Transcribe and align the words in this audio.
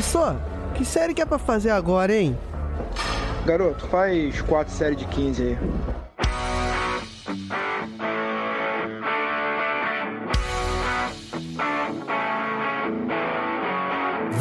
Professor, 0.00 0.34
que 0.74 0.82
série 0.82 1.12
que 1.12 1.20
é 1.20 1.26
pra 1.26 1.38
fazer 1.38 1.68
agora, 1.68 2.16
hein? 2.16 2.34
Garoto, 3.44 3.86
faz 3.88 4.40
quatro 4.40 4.72
séries 4.72 4.98
de 4.98 5.04
15 5.04 5.42
aí. 5.42 5.58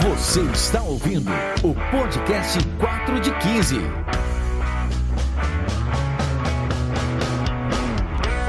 Você 0.02 0.40
está 0.44 0.82
ouvindo 0.82 1.30
o 1.62 1.76
podcast 1.92 2.58
4 2.80 3.20
de 3.20 3.38
15. 3.40 3.76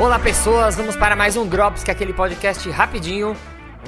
Olá 0.00 0.20
pessoas, 0.20 0.76
vamos 0.76 0.94
para 0.94 1.16
mais 1.16 1.36
um 1.36 1.44
Drops, 1.44 1.82
que 1.82 1.90
é 1.90 1.92
aquele 1.92 2.12
podcast 2.12 2.70
rapidinho, 2.70 3.36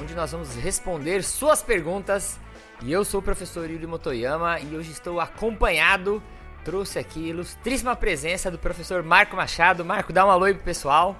onde 0.01 0.13
nós 0.13 0.33
vamos 0.33 0.53
responder 0.57 1.23
suas 1.23 1.63
perguntas. 1.63 2.37
E 2.85 2.91
eu 2.91 3.05
sou 3.05 3.21
o 3.21 3.23
professor 3.23 3.69
Yuri 3.69 3.87
Motoyama 3.87 4.59
e 4.59 4.75
hoje 4.75 4.91
estou 4.91 5.21
acompanhado, 5.21 6.21
trouxe 6.65 6.99
aqui 6.99 7.29
ilustríssima 7.29 7.95
presença 7.95 8.51
do 8.51 8.59
professor 8.59 9.01
Marco 9.01 9.37
Machado. 9.37 9.85
Marco, 9.85 10.11
dá 10.11 10.25
um 10.25 10.29
alô 10.29 10.43
aí 10.43 10.53
pro 10.53 10.65
pessoal. 10.65 11.15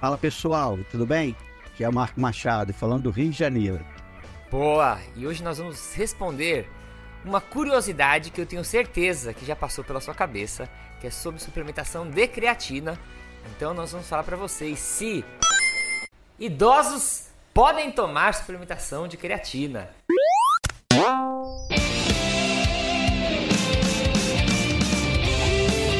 Fala 0.00 0.16
pessoal, 0.16 0.78
tudo 0.92 1.04
bem? 1.04 1.34
Aqui 1.66 1.82
é 1.82 1.88
o 1.88 1.92
Marco 1.92 2.20
Machado, 2.20 2.72
falando 2.72 3.02
do 3.02 3.10
Rio 3.10 3.30
de 3.30 3.36
Janeiro. 3.36 3.84
Boa! 4.48 5.00
E 5.16 5.26
hoje 5.26 5.42
nós 5.42 5.58
vamos 5.58 5.92
responder 5.92 6.70
uma 7.24 7.40
curiosidade 7.40 8.30
que 8.30 8.40
eu 8.40 8.46
tenho 8.46 8.62
certeza 8.62 9.34
que 9.34 9.44
já 9.44 9.56
passou 9.56 9.82
pela 9.82 10.00
sua 10.00 10.14
cabeça, 10.14 10.70
que 11.00 11.08
é 11.08 11.10
sobre 11.10 11.40
suplementação 11.42 12.08
de 12.08 12.28
creatina. 12.28 12.96
Então 13.56 13.74
nós 13.74 13.90
vamos 13.90 14.08
falar 14.08 14.22
para 14.22 14.36
vocês 14.36 14.78
se 14.78 15.24
idosos 16.38 17.26
podem 17.52 17.90
tomar 17.90 18.34
suplementação 18.34 19.08
de 19.08 19.16
creatina. 19.16 19.90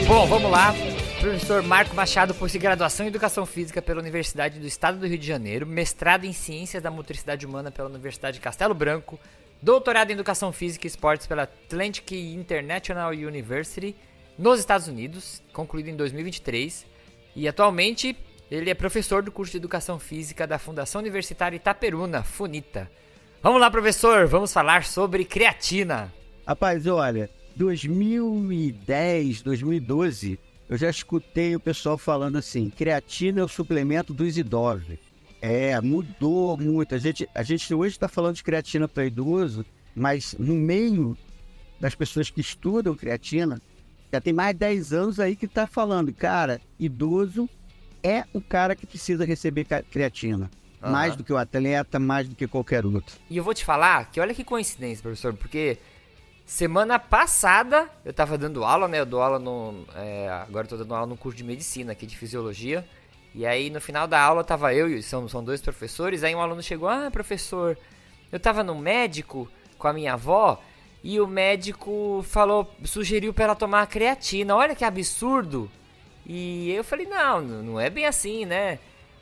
Bom, 0.09 0.27
vamos 0.27 0.51
lá. 0.51 0.75
Professor 1.21 1.63
Marco 1.63 1.95
Machado 1.95 2.35
possui 2.35 2.59
graduação 2.59 3.05
em 3.05 3.11
Educação 3.11 3.45
Física 3.45 3.83
pela 3.83 4.01
Universidade 4.01 4.59
do 4.59 4.67
Estado 4.67 4.99
do 4.99 5.07
Rio 5.07 5.19
de 5.19 5.27
Janeiro, 5.27 5.67
mestrado 5.67 6.25
em 6.25 6.33
Ciências 6.33 6.83
da 6.83 6.91
Motricidade 6.91 7.45
Humana 7.45 7.71
pela 7.71 7.91
Universidade 7.91 8.37
de 8.37 8.41
Castelo 8.41 8.73
Branco, 8.73 9.21
doutorado 9.61 10.09
em 10.09 10.15
Educação 10.15 10.51
Física 10.51 10.87
e 10.87 10.89
Esportes 10.89 11.27
pela 11.27 11.43
Atlantic 11.43 12.13
International 12.13 13.11
University 13.11 13.95
nos 14.39 14.61
Estados 14.61 14.89
Unidos, 14.89 15.43
concluído 15.53 15.89
em 15.89 15.97
2023, 15.97 16.87
e 17.37 17.47
atualmente 17.47 18.17
ele 18.51 18.71
é 18.71 18.75
professor 18.75 19.23
do 19.23 19.31
curso 19.31 19.53
de 19.53 19.59
Educação 19.59 19.99
Física 19.99 20.47
da 20.47 20.59
Fundação 20.59 21.03
Universitária 21.03 21.57
Itaperuna, 21.57 22.23
FUNITA. 22.23 22.91
Vamos 23.41 23.61
lá, 23.61 23.71
professor, 23.71 24.27
vamos 24.27 24.53
falar 24.53 24.85
sobre 24.85 25.25
creatina. 25.25 26.13
Rapaz, 26.45 26.89
olha, 26.89 27.31
2010, 27.55 29.43
2012, 29.43 30.41
eu 30.69 30.77
já 30.77 30.91
escutei 30.91 31.55
o 31.55 31.61
pessoal 31.61 31.97
falando 31.97 32.37
assim: 32.37 32.69
creatina 32.69 33.41
é 33.41 33.45
o 33.45 33.49
suplemento 33.49 34.13
dos 34.13 34.37
idosos. 34.37 34.99
É, 35.41 35.81
mudou 35.81 36.57
muito. 36.57 36.97
A 36.97 36.99
gente, 36.99 37.29
a 37.33 37.45
gente 37.45 37.73
hoje 37.73 37.95
está 37.95 38.09
falando 38.09 38.35
de 38.35 38.43
creatina 38.43 38.89
para 38.89 39.07
idoso, 39.07 39.65
mas 39.95 40.35
no 40.37 40.55
meio 40.55 41.17
das 41.79 41.95
pessoas 41.95 42.31
que 42.31 42.41
estudam 42.41 42.97
creatina, 42.97 43.63
já 44.13 44.21
tem 44.21 44.33
mais 44.33 44.53
de 44.53 44.59
10 44.59 44.93
anos 44.93 45.21
aí 45.21 45.37
que 45.37 45.47
está 45.47 45.65
falando, 45.65 46.13
cara, 46.13 46.61
idoso 46.77 47.49
é 48.03 48.25
o 48.33 48.41
cara 48.41 48.75
que 48.75 48.85
precisa 48.85 49.25
receber 49.25 49.65
creatina. 49.93 50.51
Uhum. 50.83 50.91
Mais 50.91 51.17
do 51.17 51.25
que 51.25 51.33
o 51.33 51.37
atleta, 51.37 51.99
mais 51.99 52.29
do 52.29 52.35
que 52.35 52.47
qualquer 52.47 52.87
outro. 52.87 53.17
E 53.29 53.37
eu 53.37 53.43
vou 53.43 53.53
te 53.53 53.65
falar 53.65 54.11
que 54.11 54.21
olha 54.21 54.33
que 54.33 54.45
coincidência, 54.45 55.03
professor, 55.03 55.35
porque 55.35 55.79
semana 56.47 56.99
passada 56.99 57.89
eu 58.05 58.13
tava 58.13 58.39
dando 58.39 58.65
aula, 58.65 58.87
né? 58.89 59.01
Eu 59.01 59.07
dou 59.07 59.21
aula 59.21 59.39
no. 59.39 59.85
É, 59.95 60.29
agora 60.49 60.67
eu 60.67 60.71
tô 60.71 60.77
dando 60.77 60.95
aula 60.95 61.07
no 61.07 61.17
curso 61.17 61.37
de 61.37 61.45
medicina 61.45 61.93
aqui 61.93 62.07
de 62.07 62.17
fisiologia. 62.17 62.87
E 63.35 63.45
aí 63.45 63.71
no 63.71 63.81
final 63.81 64.07
da 64.07 64.21
aula 64.21 64.43
tava 64.43 64.73
eu 64.73 64.89
e 64.89 65.03
são, 65.03 65.29
são 65.29 65.43
dois 65.43 65.61
professores. 65.61 66.23
Aí 66.23 66.35
um 66.35 66.41
aluno 66.41 66.63
chegou: 66.63 66.89
Ah, 66.89 67.11
professor, 67.11 67.77
eu 68.31 68.39
tava 68.39 68.63
no 68.63 68.75
médico 68.75 69.49
com 69.77 69.89
a 69.89 69.93
minha 69.93 70.15
avó 70.15 70.61
e 71.03 71.21
o 71.21 71.27
médico 71.27 72.25
falou, 72.27 72.75
sugeriu 72.85 73.33
para 73.33 73.45
ela 73.45 73.55
tomar 73.55 73.87
creatina. 73.87 74.57
Olha 74.57 74.75
que 74.75 74.85
absurdo! 74.85 75.71
E 76.27 76.71
eu 76.71 76.85
falei: 76.85 77.07
Não, 77.07 77.41
não 77.41 77.81
é 77.81 77.91
bem 77.91 78.07
assim, 78.07 78.45
né? 78.45 78.79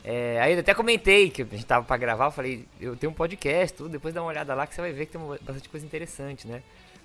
É, 0.09 0.41
aí 0.41 0.53
eu 0.53 0.61
até 0.61 0.73
comentei 0.73 1.29
que 1.31 1.43
a 1.43 1.45
gente 1.45 1.67
tava 1.67 1.85
pra 1.85 1.97
gravar, 1.97 2.27
eu 2.27 2.31
falei, 2.31 2.65
eu 2.81 2.95
tenho 2.95 3.11
um 3.11 3.15
podcast, 3.15 3.77
tudo, 3.77 3.89
depois 3.89 4.15
dá 4.15 4.23
uma 4.23 4.29
olhada 4.29 4.55
lá 4.55 4.65
que 4.65 4.73
você 4.73 4.81
vai 4.81 4.93
ver 4.93 5.07
que 5.07 5.19
tem 5.19 5.21
bastante 5.21 5.69
coisa 5.69 5.85
interessante, 5.85 6.47
né? 6.47 6.63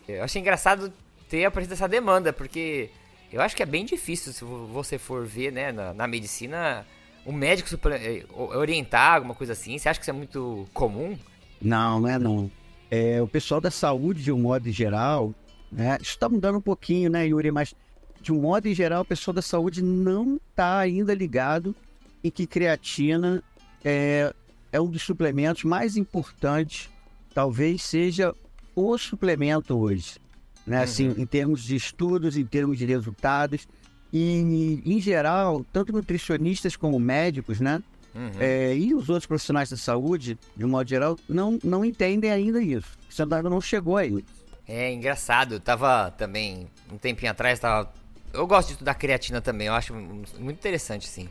Eu 0.07 0.23
achei 0.23 0.39
engraçado 0.39 0.93
ter 1.27 1.45
aparecido 1.45 1.73
essa 1.73 1.87
demanda, 1.87 2.31
porque 2.31 2.91
eu 3.33 3.41
acho 3.41 3.55
que 3.55 3.63
é 3.63 3.65
bem 3.65 3.85
difícil 3.85 4.31
se 4.31 4.45
você 4.45 4.99
for 4.99 5.25
ver, 5.25 5.51
né, 5.51 5.71
na, 5.71 5.95
na 5.95 6.07
medicina, 6.07 6.85
o 7.25 7.31
médico 7.31 7.69
eh, 7.89 8.23
orientar 8.37 9.15
alguma 9.15 9.33
coisa 9.33 9.53
assim. 9.53 9.79
Você 9.79 9.89
acha 9.89 9.99
que 9.99 10.03
isso 10.03 10.11
é 10.11 10.13
muito 10.13 10.67
comum? 10.71 11.17
Não, 11.59 12.01
não 12.01 12.07
é 12.07 12.19
não. 12.19 12.51
É, 12.91 13.19
o 13.19 13.27
pessoal 13.27 13.59
da 13.59 13.71
saúde, 13.71 14.21
de 14.21 14.31
um 14.31 14.37
modo 14.37 14.69
geral, 14.69 15.33
né, 15.71 15.97
isso 15.99 16.19
tá 16.19 16.29
mudando 16.29 16.59
um 16.59 16.61
pouquinho, 16.61 17.09
né, 17.09 17.25
Yuri, 17.25 17.49
mas 17.49 17.73
de 18.21 18.31
um 18.31 18.41
modo 18.41 18.71
geral, 18.71 19.01
o 19.01 19.05
pessoal 19.05 19.33
da 19.33 19.41
saúde 19.41 19.81
não 19.81 20.39
tá 20.55 20.77
ainda 20.77 21.15
ligado 21.15 21.75
em 22.23 22.29
que 22.29 22.45
creatina 22.45 23.43
é, 23.83 24.33
é 24.71 24.79
um 24.81 24.87
dos 24.87 25.01
suplementos 25.01 25.63
mais 25.63 25.97
importantes, 25.97 26.89
talvez 27.33 27.83
seja 27.83 28.33
o 28.75 28.97
suplemento 28.97 29.77
hoje, 29.77 30.17
né? 30.65 30.77
Uhum. 30.77 30.83
Assim, 30.83 31.15
em 31.17 31.25
termos 31.25 31.63
de 31.63 31.75
estudos, 31.75 32.37
em 32.37 32.45
termos 32.45 32.77
de 32.77 32.85
resultados 32.85 33.67
e 34.13 34.81
em 34.85 34.99
geral, 34.99 35.65
tanto 35.71 35.93
nutricionistas 35.93 36.75
como 36.75 36.99
médicos, 36.99 37.59
né? 37.59 37.81
Uhum. 38.13 38.31
É, 38.39 38.75
e 38.75 38.93
os 38.93 39.09
outros 39.09 39.25
profissionais 39.25 39.69
da 39.69 39.77
saúde, 39.77 40.37
de 40.55 40.65
um 40.65 40.69
modo 40.69 40.89
geral, 40.89 41.17
não, 41.29 41.57
não 41.63 41.85
entendem 41.85 42.29
ainda 42.29 42.61
isso. 42.61 42.97
Isso 43.09 43.21
ainda 43.21 43.41
não 43.43 43.61
chegou 43.61 43.97
aí. 43.97 44.23
É 44.67 44.91
engraçado, 44.91 45.55
eu 45.55 45.59
tava 45.59 46.11
também, 46.11 46.67
um 46.91 46.97
tempinho 46.97 47.31
atrás, 47.31 47.59
tava. 47.59 47.91
Eu 48.33 48.47
gosto 48.47 48.67
de 48.67 48.73
estudar 48.73 48.93
creatina 48.95 49.41
também, 49.41 49.67
eu 49.67 49.73
acho 49.73 49.93
muito 49.93 50.57
interessante, 50.57 51.07
sim. 51.07 51.27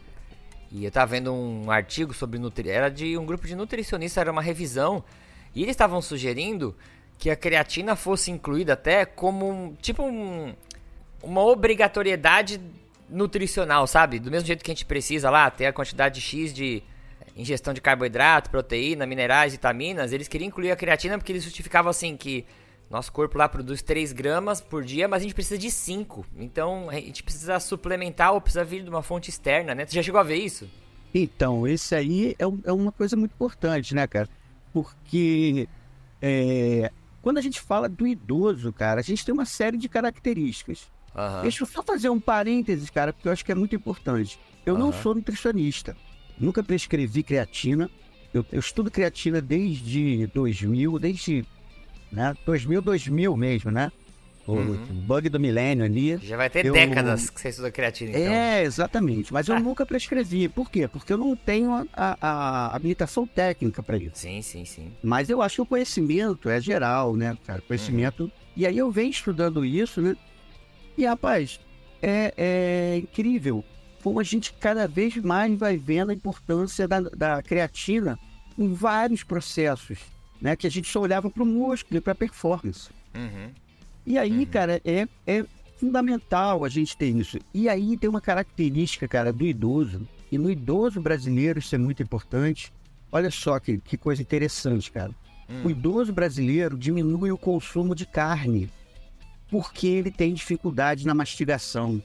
E 0.73 0.85
eu 0.85 0.91
tava 0.91 1.11
vendo 1.13 1.33
um 1.33 1.71
artigo 1.71 2.15
sobre 2.15 2.39
nutri... 2.39 2.69
Era 2.69 2.89
de 2.89 3.19
um 3.19 3.27
grupo 3.27 3.47
de 3.47 3.57
nutricionistas, 3.57 4.21
era 4.21 4.31
uma 4.31 4.43
revisão. 4.43 5.03
E 5.55 5.63
eles 5.63 5.73
estavam 5.73 6.01
sugerindo 6.01 6.77
que 7.19 7.29
a 7.29 7.37
creatina 7.37 7.97
fosse 7.97 8.31
incluída 8.31 8.75
até 8.75 9.05
como 9.05 9.51
um, 9.51 9.75
tipo 9.75 10.03
um, 10.03 10.55
uma 11.23 11.43
obrigatoriedade 11.43 12.61
nutricional, 13.09 13.87
sabe? 13.87 14.19
Do 14.19 14.31
mesmo 14.31 14.47
jeito 14.47 14.65
que 14.65 14.71
a 14.71 14.75
gente 14.75 14.87
precisa 14.87 15.29
lá 15.29 15.51
ter 15.51 15.67
a 15.67 15.73
quantidade 15.73 16.21
X 16.21 16.55
de 16.55 16.83
ingestão 17.37 17.75
de 17.75 17.81
carboidrato, 17.81 18.51
proteína, 18.51 19.07
minerais, 19.07 19.53
vitaminas, 19.53 20.13
eles 20.13 20.29
queriam 20.29 20.49
incluir 20.49 20.71
a 20.71 20.77
creatina 20.77 21.19
porque 21.19 21.33
eles 21.33 21.45
justificavam 21.45 21.91
assim 21.91 22.17
que 22.17 22.47
nosso 22.91 23.13
corpo 23.13 23.39
lá 23.39 23.49
produz 23.49 23.81
3 23.83 24.13
gramas 24.13 24.61
por 24.61 24.85
dia, 24.85 25.07
mas 25.07 25.21
a 25.21 25.23
gente 25.23 25.35
precisa 25.35 25.57
de 25.57 25.71
5. 25.71 26.27
Então 26.37 26.91
a 26.91 26.95
gente 26.95 27.23
precisa 27.23 27.61
suplementar 27.61 28.35
ou 28.35 28.41
precisa 28.41 28.65
vir 28.65 28.83
de 28.83 28.91
uma 28.91 29.01
fonte 29.01 29.31
externa, 29.31 29.75
né? 29.75 29.87
Você 29.87 29.95
já 29.95 30.03
chegou 30.03 30.21
a 30.21 30.25
ver 30.25 30.37
isso? 30.37 30.69
Então, 31.15 31.67
esse 31.67 31.95
aí 31.95 32.37
é, 32.39 32.45
é 32.65 32.73
uma 32.73 32.93
coisa 32.93 33.17
muito 33.17 33.33
importante, 33.33 33.95
né, 33.95 34.07
cara? 34.07 34.29
Porque 34.73 35.69
é, 36.21 36.91
quando 37.23 37.39
a 37.39 37.41
gente 37.41 37.61
fala 37.61 37.89
do 37.89 38.07
idoso, 38.07 38.73
cara, 38.73 39.01
a 39.01 39.03
gente 39.03 39.25
tem 39.25 39.33
uma 39.33 39.45
série 39.45 39.77
de 39.77 39.89
características. 39.89 40.91
Uhum. 41.15 41.43
Deixa 41.43 41.63
eu 41.63 41.67
só 41.67 41.83
fazer 41.83 42.09
um 42.09 42.21
parênteses, 42.21 42.91
cara, 42.91 43.13
porque 43.13 43.29
eu 43.29 43.33
acho 43.33 43.45
que 43.45 43.53
é 43.53 43.55
muito 43.55 43.75
importante. 43.75 44.39
Eu 44.67 44.75
uhum. 44.75 44.81
não 44.81 44.93
sou 44.93 45.15
nutricionista, 45.15 45.97
nunca 46.39 46.63
prescrevi 46.63 47.23
creatina. 47.23 47.91
Eu, 48.33 48.45
eu 48.53 48.61
estudo 48.61 48.91
creatina 48.91 49.41
desde 49.41 50.29
2000, 50.29 50.99
desde 51.01 51.45
né? 52.13 52.35
2000, 52.45 52.83
2000 52.83 53.37
mesmo, 53.37 53.71
né? 53.71 53.91
O 54.47 54.55
uhum. 54.55 54.77
bug 55.07 55.29
do 55.29 55.39
milênio 55.39 55.85
ali. 55.85 56.17
Já 56.17 56.37
vai 56.37 56.51
ter 56.51 56.67
eu... 56.67 56.73
décadas 56.73 57.31
que 57.31 57.41
você 57.41 57.51
estuda 57.51 57.71
creatina, 57.71 58.11
então. 58.11 58.33
É, 58.33 58.65
exatamente. 58.65 59.33
Mas 59.33 59.49
eu 59.49 59.55
ah. 59.55 59.61
nunca 59.61 59.87
prescrevi. 59.87 60.49
Por 60.49 60.71
quê? 60.71 60.89
Porque 60.89 61.13
eu 61.13 61.19
não 61.19 61.37
tenho 61.37 61.73
a, 61.73 61.87
a, 61.93 62.17
a 62.21 62.75
habilitação 62.75 63.27
técnica 63.27 63.83
para 63.83 63.97
isso. 63.97 64.13
Sim, 64.15 64.43
sim, 64.43 64.65
sim. 64.65 64.93
Mas 65.03 65.31
eu 65.31 65.41
acho 65.41 65.57
que 65.57 65.63
o 65.63 65.67
conhecimento 65.67 66.49
é 66.49 66.61
geral, 66.61 67.15
né, 67.15 67.37
cara? 67.47 67.61
Conhecimento. 67.61 68.25
Uhum. 68.25 68.31
E 68.57 68.67
aí 68.67 68.77
eu 68.77 68.91
venho 68.91 69.11
estudando 69.11 69.65
isso, 69.65 70.01
né? 70.01 70.17
E, 70.99 71.07
rapaz, 71.07 71.61
é, 72.03 72.35
é 72.37 72.97
incrível 72.97 73.65
como 74.03 74.19
a 74.19 74.25
gente 74.25 74.53
cada 74.55 74.89
vez 74.89 75.15
mais 75.17 75.57
vai 75.57 75.77
vendo 75.77 76.11
a 76.11 76.15
importância 76.15 76.89
da, 76.89 77.01
da 77.01 77.43
creatina 77.43 78.19
em 78.59 78.73
vários 78.73 79.23
processos 79.23 79.99
né? 80.41 80.57
Que 80.57 80.67
a 80.67 80.71
gente 80.71 80.89
só 80.89 81.01
olhava 81.01 81.31
para 81.31 81.43
o 81.43 81.47
músculo 81.47 81.99
e 81.99 82.01
para 82.01 82.13
a 82.13 82.17
performance. 82.17 82.89
Uhum. 83.15 83.51
E 84.07 84.19
aí, 84.19 84.41
uhum. 84.41 84.47
cara, 84.47 84.81
é, 84.85 85.07
é 85.27 85.45
fundamental 85.79 86.65
a 86.65 86.69
gente 86.69 86.97
ter 86.97 87.09
isso. 87.09 87.39
E 87.53 87.69
aí 87.69 87.97
tem 87.97 88.09
uma 88.09 88.21
característica, 88.21 89.07
cara, 89.07 89.33
do 89.33 89.45
idoso. 89.45 90.07
E 90.31 90.39
no 90.39 90.51
idoso 90.51 91.01
brasileiro 91.01 91.59
isso 91.59 91.75
é 91.75 91.79
muito 91.79 92.03
importante. 92.03 92.73
Olha 93.11 93.31
só 93.31 93.59
que, 93.59 93.79
que 93.79 93.97
coisa 93.97 94.23
interessante, 94.23 94.91
cara. 94.93 95.13
o 95.65 95.71
idoso 95.71 96.13
brasileiro 96.13 96.79
diminui 96.79 97.33
o 97.33 97.39
consumo 97.39 97.95
de 97.95 98.07
carne 98.07 98.71
porque 99.51 99.87
ele 99.87 100.11
tem 100.11 100.33
dificuldade 100.33 101.05
na 101.05 101.13
mastigação. 101.13 102.01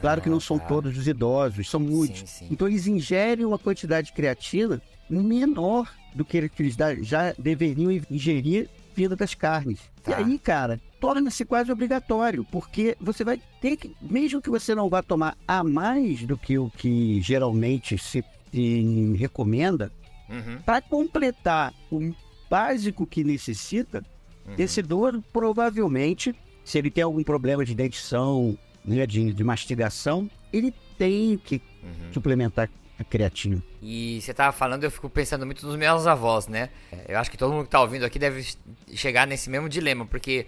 Claro 0.00 0.20
que 0.20 0.28
não 0.28 0.40
são 0.40 0.58
tá. 0.58 0.66
todos 0.66 0.96
os 0.96 1.06
idosos, 1.08 1.68
são 1.68 1.80
muitos. 1.80 2.20
Sim, 2.20 2.26
sim. 2.26 2.48
Então 2.50 2.68
eles 2.68 2.86
ingerem 2.86 3.44
uma 3.44 3.58
quantidade 3.58 4.08
de 4.08 4.12
creatina 4.12 4.82
menor 5.10 5.90
do 6.14 6.24
que 6.24 6.36
eles 6.36 6.76
já 7.02 7.32
deveriam 7.38 7.90
ingerir 8.10 8.68
vinda 8.94 9.14
das 9.14 9.34
carnes. 9.34 9.78
Tá. 10.02 10.10
E 10.10 10.14
aí, 10.24 10.38
cara, 10.38 10.80
torna-se 11.00 11.44
quase 11.44 11.70
obrigatório, 11.70 12.44
porque 12.50 12.96
você 13.00 13.22
vai 13.22 13.40
ter 13.60 13.76
que, 13.76 13.94
mesmo 14.02 14.42
que 14.42 14.50
você 14.50 14.74
não 14.74 14.88
vá 14.88 15.02
tomar 15.02 15.36
a 15.46 15.62
mais 15.62 16.24
do 16.24 16.36
que 16.36 16.58
o 16.58 16.68
que 16.70 17.20
geralmente 17.20 17.96
se, 17.98 18.24
se 18.52 19.12
recomenda, 19.16 19.92
Uhum. 20.28 20.58
para 20.66 20.82
completar 20.82 21.72
o 21.90 22.12
básico 22.50 23.06
que 23.06 23.24
necessita, 23.24 24.04
Uhum. 24.46 24.54
esse 24.58 24.80
idoso 24.80 25.22
provavelmente, 25.32 26.34
se 26.64 26.76
ele 26.78 26.90
tem 26.90 27.02
algum 27.04 27.22
problema 27.22 27.64
de 27.64 27.74
dentição, 27.74 28.58
né, 28.84 29.06
de, 29.06 29.32
de 29.32 29.44
mastigação, 29.44 30.28
ele 30.52 30.74
tem 30.98 31.38
que 31.38 31.62
Uhum. 31.82 32.12
suplementar 32.12 32.68
a 32.98 33.04
creatina. 33.04 33.62
E 33.82 34.20
você 34.20 34.34
tava 34.34 34.52
falando, 34.52 34.84
eu 34.84 34.90
fico 34.90 35.08
pensando 35.08 35.46
muito 35.46 35.66
nos 35.66 35.76
meus 35.76 36.06
avós, 36.06 36.48
né? 36.48 36.68
É, 36.92 37.14
Eu 37.14 37.18
acho 37.18 37.30
que 37.30 37.36
todo 37.36 37.52
mundo 37.52 37.64
que 37.64 37.70
tá 37.70 37.80
ouvindo 37.80 38.04
aqui 38.04 38.18
deve 38.18 38.46
chegar 38.94 39.26
nesse 39.26 39.48
mesmo 39.48 39.68
dilema, 39.68 40.04
porque 40.06 40.46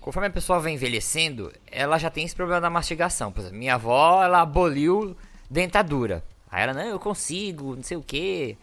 conforme 0.00 0.26
a 0.28 0.30
pessoa 0.30 0.58
vai 0.60 0.72
envelhecendo, 0.72 1.52
ela 1.70 1.96
já 1.98 2.10
tem 2.10 2.24
esse 2.24 2.34
problema 2.34 2.60
da 2.60 2.68
mastigação. 2.70 3.30
Por 3.32 3.40
exemplo, 3.40 3.58
minha 3.58 3.74
avó, 3.76 4.22
ela 4.24 4.40
aboliu 4.42 5.16
dentadura. 5.48 6.22
Aí 6.50 6.62
ela, 6.62 6.74
não, 6.74 6.82
eu 6.82 6.98
consigo, 6.98 7.74
não 7.76 7.82
sei 7.82 7.96
o 7.96 8.02
quê, 8.02 8.56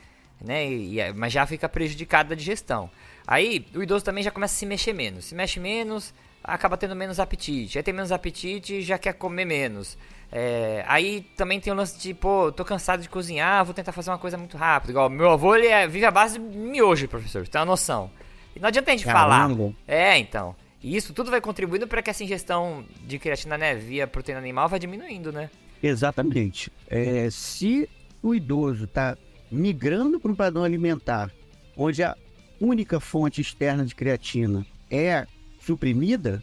né? 0.43 0.67
E- 0.67 0.99
e- 0.99 1.13
mas 1.13 1.31
já 1.33 1.45
fica 1.45 1.67
prejudicada 1.69 2.29
da 2.29 2.35
digestão. 2.35 2.89
Aí 3.25 3.65
o 3.73 3.81
idoso 3.81 4.03
também 4.03 4.23
já 4.23 4.31
começa 4.31 4.53
a 4.55 4.57
se 4.57 4.65
mexer 4.65 4.93
menos. 4.93 5.25
Se 5.25 5.35
mexe 5.35 5.59
menos, 5.59 6.13
acaba 6.43 6.75
tendo 6.77 6.95
menos 6.95 7.19
apetite. 7.19 7.77
Aí 7.77 7.83
tem 7.83 7.93
menos 7.93 8.11
apetite, 8.11 8.81
já 8.81 8.97
quer 8.97 9.13
comer 9.13 9.45
menos. 9.45 9.97
É, 10.31 10.85
aí 10.87 11.21
também 11.35 11.59
tem 11.59 11.73
o 11.73 11.75
lance 11.75 11.99
de, 11.99 12.13
pô, 12.13 12.51
tô 12.51 12.63
cansado 12.63 13.01
de 13.01 13.09
cozinhar, 13.09 13.65
vou 13.65 13.73
tentar 13.73 13.91
fazer 13.91 14.09
uma 14.11 14.17
coisa 14.17 14.37
muito 14.37 14.55
rápida. 14.55 14.91
Igual, 14.93 15.09
meu 15.09 15.29
avô, 15.31 15.55
ele 15.55 15.67
é- 15.67 15.87
vive 15.87 16.05
à 16.05 16.11
base 16.11 16.39
de 16.39 16.45
miojo, 16.57 17.07
professor, 17.07 17.45
tem 17.47 17.59
uma 17.59 17.65
noção. 17.65 18.09
E 18.55 18.59
não 18.59 18.67
adianta 18.69 18.91
a 18.91 18.95
gente 18.95 19.05
falar. 19.05 19.39
Caramba. 19.41 19.73
É, 19.87 20.17
então. 20.17 20.55
E 20.81 20.95
isso 20.95 21.13
tudo 21.13 21.29
vai 21.29 21.41
contribuindo 21.41 21.85
para 21.87 22.01
que 22.01 22.09
essa 22.09 22.23
ingestão 22.23 22.83
de 23.05 23.19
creatina, 23.19 23.57
né, 23.57 23.75
via 23.75 24.07
proteína 24.07 24.39
animal 24.39 24.67
vai 24.69 24.79
diminuindo, 24.79 25.31
né? 25.31 25.49
Exatamente. 25.83 26.71
É, 26.87 27.27
se 27.29 27.89
o 28.23 28.33
idoso 28.33 28.85
está 28.85 29.17
migrando 29.51 30.19
para 30.19 30.31
um 30.31 30.35
padrão 30.35 30.63
alimentar, 30.63 31.29
onde 31.75 32.01
a 32.03 32.15
única 32.59 32.99
fonte 32.99 33.41
externa 33.41 33.85
de 33.85 33.93
creatina 33.93 34.65
é 34.89 35.27
suprimida, 35.59 36.41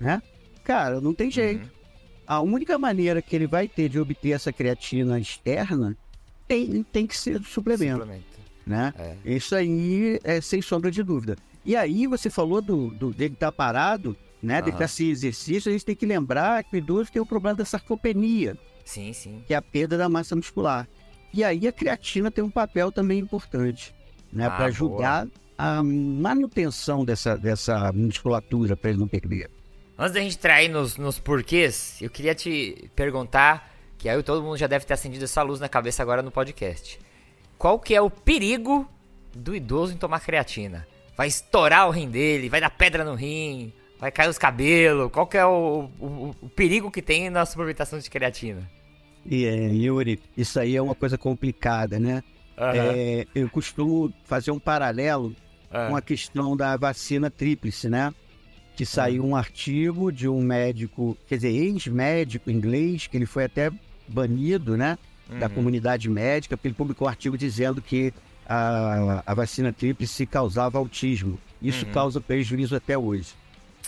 né? 0.00 0.22
Cara, 0.62 1.00
não 1.00 1.12
tem 1.12 1.30
jeito. 1.30 1.70
A 2.26 2.40
única 2.40 2.78
maneira 2.78 3.20
que 3.20 3.34
ele 3.36 3.46
vai 3.46 3.68
ter 3.68 3.88
de 3.88 3.98
obter 4.00 4.30
essa 4.30 4.52
creatina 4.52 5.18
externa 5.18 5.96
tem, 6.48 6.82
tem 6.82 7.06
que 7.06 7.16
ser 7.16 7.38
do 7.38 7.44
suplemento, 7.46 8.00
Suplemento. 8.00 8.24
né? 8.66 8.94
É. 8.98 9.16
Isso 9.24 9.54
aí 9.54 10.18
é 10.24 10.40
sem 10.40 10.62
sombra 10.62 10.90
de 10.90 11.02
dúvida. 11.02 11.36
E 11.64 11.74
aí 11.76 12.06
você 12.06 12.28
falou 12.30 12.60
do, 12.60 12.88
do 12.90 13.10
dele 13.12 13.34
estar 13.34 13.50
parado, 13.52 14.16
né? 14.42 14.56
Dele 14.60 14.70
Aham. 14.76 14.84
estar 14.84 14.88
sem 14.88 15.08
exercício, 15.10 15.68
a 15.70 15.72
gente 15.72 15.84
tem 15.84 15.96
que 15.96 16.06
lembrar 16.06 16.62
que 16.64 16.76
o 16.76 16.78
idoso 16.78 17.10
tem 17.12 17.20
o 17.22 17.26
problema 17.26 17.56
da 17.56 17.64
sarcopenia, 17.64 18.56
Sim, 18.84 19.12
sim. 19.12 19.42
que 19.46 19.54
é 19.54 19.56
a 19.56 19.62
perda 19.62 19.96
da 19.96 20.08
massa 20.08 20.36
muscular. 20.36 20.86
E 21.32 21.42
aí 21.42 21.66
a 21.66 21.72
creatina 21.72 22.30
tem 22.30 22.44
um 22.44 22.50
papel 22.50 22.92
também 22.92 23.18
importante, 23.18 23.94
né? 24.32 24.46
Ah, 24.46 24.50
para 24.50 24.64
ajudar 24.66 25.26
a 25.56 25.82
manutenção 25.82 27.04
dessa, 27.04 27.36
dessa 27.36 27.92
musculatura 27.92 28.76
para 28.76 28.90
ele 28.90 28.98
não 28.98 29.08
perder. 29.08 29.50
Antes 29.98 30.12
da 30.14 30.20
gente 30.20 30.46
aí 30.48 30.68
nos, 30.68 30.96
nos 30.96 31.18
porquês, 31.18 31.98
eu 32.02 32.10
queria 32.10 32.34
te 32.34 32.90
perguntar, 32.96 33.72
que 33.96 34.08
aí 34.08 34.20
todo 34.22 34.42
mundo 34.42 34.56
já 34.56 34.66
deve 34.66 34.84
ter 34.84 34.94
acendido 34.94 35.24
essa 35.24 35.42
luz 35.42 35.60
na 35.60 35.68
cabeça 35.68 36.02
agora 36.02 36.22
no 36.22 36.30
podcast. 36.30 36.98
Qual 37.56 37.78
que 37.78 37.94
é 37.94 38.00
o 38.00 38.10
perigo 38.10 38.88
do 39.32 39.54
idoso 39.54 39.92
em 39.92 39.96
tomar 39.96 40.20
creatina? 40.20 40.86
Vai 41.16 41.28
estourar 41.28 41.86
o 41.88 41.92
rim 41.92 42.08
dele, 42.10 42.48
vai 42.48 42.60
dar 42.60 42.70
pedra 42.70 43.04
no 43.04 43.14
rim, 43.14 43.72
vai 44.00 44.10
cair 44.10 44.28
os 44.28 44.36
cabelos. 44.36 45.12
Qual 45.12 45.26
que 45.28 45.38
é 45.38 45.46
o, 45.46 45.88
o- 46.00 46.34
o 46.42 46.48
perigo 46.48 46.90
que 46.90 47.00
tem 47.00 47.30
na 47.30 47.46
suplementação 47.46 47.98
de 47.98 48.10
creatina? 48.10 48.68
E 49.24 49.46
é, 49.46 49.54
Yuri, 49.72 50.20
isso 50.36 50.58
aí 50.58 50.74
é 50.76 50.82
uma 50.82 50.94
coisa 50.94 51.16
complicada, 51.16 52.00
né? 52.00 52.22
É, 52.58 53.26
eu 53.34 53.48
costumo 53.48 54.12
fazer 54.24 54.50
um 54.50 54.58
paralelo 54.58 55.34
Ah. 55.70 55.88
com 55.88 55.96
a 55.96 56.02
questão 56.02 56.56
da 56.56 56.76
vacina 56.76 57.30
tríplice, 57.30 57.88
né? 57.88 58.12
Que 58.76 58.84
saiu 58.84 59.24
um 59.24 59.36
artigo 59.36 60.10
de 60.10 60.28
um 60.28 60.40
médico, 60.42 61.16
quer 61.28 61.36
dizer, 61.36 61.50
ex-médico 61.50 62.50
inglês, 62.50 63.06
que 63.06 63.16
ele 63.16 63.26
foi 63.26 63.44
até 63.44 63.70
banido, 64.08 64.76
né? 64.76 64.98
Da 65.40 65.46
Uhum. 65.46 65.54
comunidade 65.54 66.08
médica, 66.10 66.56
porque 66.56 66.68
ele 66.68 66.74
publicou 66.74 67.06
um 67.06 67.10
artigo 67.10 67.38
dizendo 67.38 67.80
que 67.80 68.12
a, 68.46 69.22
a 69.24 69.32
vacina 69.34 69.72
tríplice 69.72 70.26
causava 70.26 70.76
autismo. 70.76 71.38
Isso 71.62 71.86
Uhum. 71.86 71.92
causa 71.92 72.20
prejuízo 72.20 72.76
até 72.76 72.98
hoje. 72.98 73.28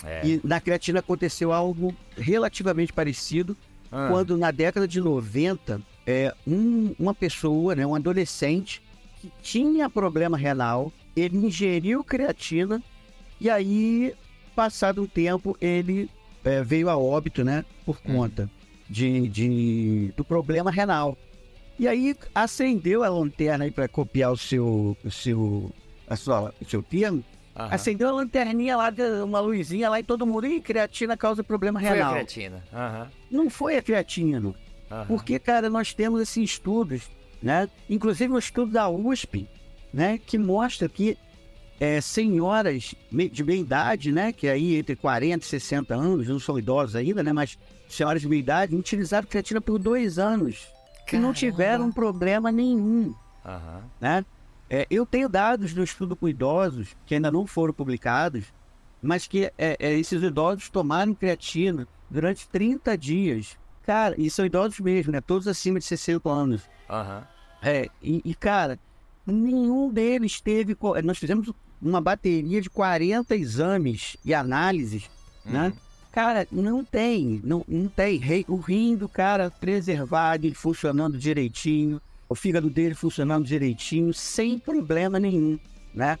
É. 0.03 0.25
E 0.25 0.41
na 0.43 0.59
creatina 0.61 0.99
aconteceu 0.99 1.51
algo 1.51 1.93
relativamente 2.17 2.91
parecido, 2.93 3.55
Ah. 3.91 4.07
quando 4.09 4.35
na 4.37 4.51
década 4.51 4.87
de 4.87 4.99
90, 5.01 5.81
é, 6.05 6.33
um- 6.47 6.95
uma 6.97 7.13
pessoa, 7.13 7.75
né, 7.75 7.85
um 7.85 7.93
adolescente, 7.95 8.81
que 9.21 9.31
tinha 9.43 9.89
problema 9.89 10.37
renal, 10.37 10.91
ele 11.15 11.37
ingeriu 11.37 12.03
creatina 12.03 12.81
e 13.39 13.49
aí, 13.49 14.13
passado 14.61 15.03
um 15.03 15.05
tempo, 15.07 15.55
ele 15.61 16.09
é, 16.43 16.63
veio 16.63 16.89
a 16.89 16.97
óbito, 16.97 17.43
né, 17.43 17.63
por 17.85 18.01
conta 18.01 18.49
de, 18.89 19.27
de- 19.27 20.11
do 20.17 20.25
problema 20.25 20.71
renal. 20.71 21.15
E 21.79 21.87
aí 21.87 22.15
acendeu 22.33 23.03
a 23.03 23.09
lanterna 23.09 23.65
aí 23.65 23.71
para 23.71 23.87
copiar 23.87 24.31
o 24.31 24.37
seu, 24.37 24.97
o 25.05 25.11
seu, 25.11 25.71
a 26.09 26.15
sua, 26.15 26.51
o 26.59 26.65
seu 26.67 26.81
termo, 26.81 27.23
Aham. 27.55 27.69
acendeu 27.71 28.09
a 28.09 28.11
lanterninha 28.11 28.75
lá, 28.75 28.91
uma 29.23 29.39
luzinha 29.39 29.87
lá 29.91 29.99
e 29.99 30.03
todo 30.03 30.25
mundo, 30.25 30.47
ih, 30.47 30.59
creatina 30.59 31.15
causa 31.15 31.43
problema 31.43 31.79
Foi 31.79 31.89
a 31.89 31.93
renal. 31.93 32.13
creatina. 32.13 32.63
Aham. 32.73 33.07
Não 33.29 33.47
foi 33.49 33.77
a 33.77 33.81
creatina. 33.83 34.55
aham. 34.89 35.05
Porque, 35.05 35.37
cara, 35.37 35.69
nós 35.69 35.93
temos 35.93 36.19
esses 36.19 36.43
estudos, 36.51 37.03
né? 37.43 37.69
Inclusive 37.87 38.33
um 38.33 38.39
estudo 38.39 38.71
da 38.71 38.89
USP, 38.89 39.47
né? 39.93 40.17
Que 40.25 40.39
mostra 40.39 40.89
que 40.89 41.15
é, 41.79 42.01
senhoras 42.01 42.95
de 43.31 43.43
meia 43.43 43.59
idade, 43.59 44.11
né? 44.11 44.31
Que 44.31 44.47
aí 44.47 44.77
entre 44.77 44.95
40 44.95 45.45
e 45.45 45.47
60 45.47 45.95
anos, 45.95 46.27
não 46.27 46.39
são 46.39 46.57
idosos 46.57 46.95
ainda, 46.95 47.23
né? 47.23 47.31
Mas 47.31 47.57
senhoras 47.87 48.21
de 48.21 48.27
meia 48.27 48.39
idade 48.39 48.75
utilizaram 48.75 49.27
creatina 49.27 49.61
por 49.61 49.77
dois 49.79 50.17
anos. 50.17 50.67
Que 51.05 51.17
não 51.17 51.31
tiveram 51.31 51.91
problema 51.91 52.51
nenhum, 52.51 53.13
Aham. 53.45 53.83
né? 54.01 54.25
É, 54.69 54.85
eu 54.91 55.05
tenho 55.05 55.29
dados 55.29 55.73
do 55.73 55.81
estudo 55.81 56.15
com 56.15 56.27
idosos 56.27 56.97
que 57.05 57.15
ainda 57.15 57.31
não 57.31 57.47
foram 57.47 57.73
publicados, 57.73 58.45
mas 59.01 59.25
que 59.25 59.45
é, 59.57 59.77
é, 59.79 59.93
esses 59.93 60.21
idosos 60.21 60.69
tomaram 60.69 61.13
creatina 61.13 61.87
durante 62.09 62.49
30 62.49 62.97
dias. 62.97 63.57
Cara, 63.83 64.15
e 64.17 64.29
são 64.29 64.45
idosos 64.45 64.79
mesmo, 64.81 65.13
né? 65.13 65.21
Todos 65.21 65.47
acima 65.47 65.79
de 65.79 65.85
60 65.85 66.29
anos. 66.29 66.63
Aham. 66.89 67.25
É, 67.61 67.89
e, 68.03 68.21
e, 68.25 68.35
cara, 68.35 68.77
nenhum 69.25 69.89
deles 69.89 70.41
teve. 70.41 70.75
Nós 71.03 71.17
fizemos 71.17 71.53
uma 71.81 72.01
bateria 72.01 72.61
de 72.61 72.69
40 72.69 73.35
exames 73.35 74.17
e 74.25 74.33
análises, 74.33 75.09
né? 75.45 75.73
Cara, 76.11 76.47
não 76.51 76.83
tem, 76.83 77.39
não, 77.43 77.63
não 77.67 77.87
tem. 77.87 78.19
O 78.47 78.55
rim 78.55 78.95
do 78.95 79.07
cara 79.07 79.51
preservado 79.51 80.47
e 80.47 80.53
funcionando 80.53 81.17
direitinho, 81.17 82.01
o 82.27 82.33
fígado 82.35 82.69
dele 82.69 82.95
funcionando 82.95 83.45
direitinho, 83.45 84.11
sem 84.13 84.57
problema 84.57 85.19
nenhum, 85.19 85.59
né? 85.93 86.17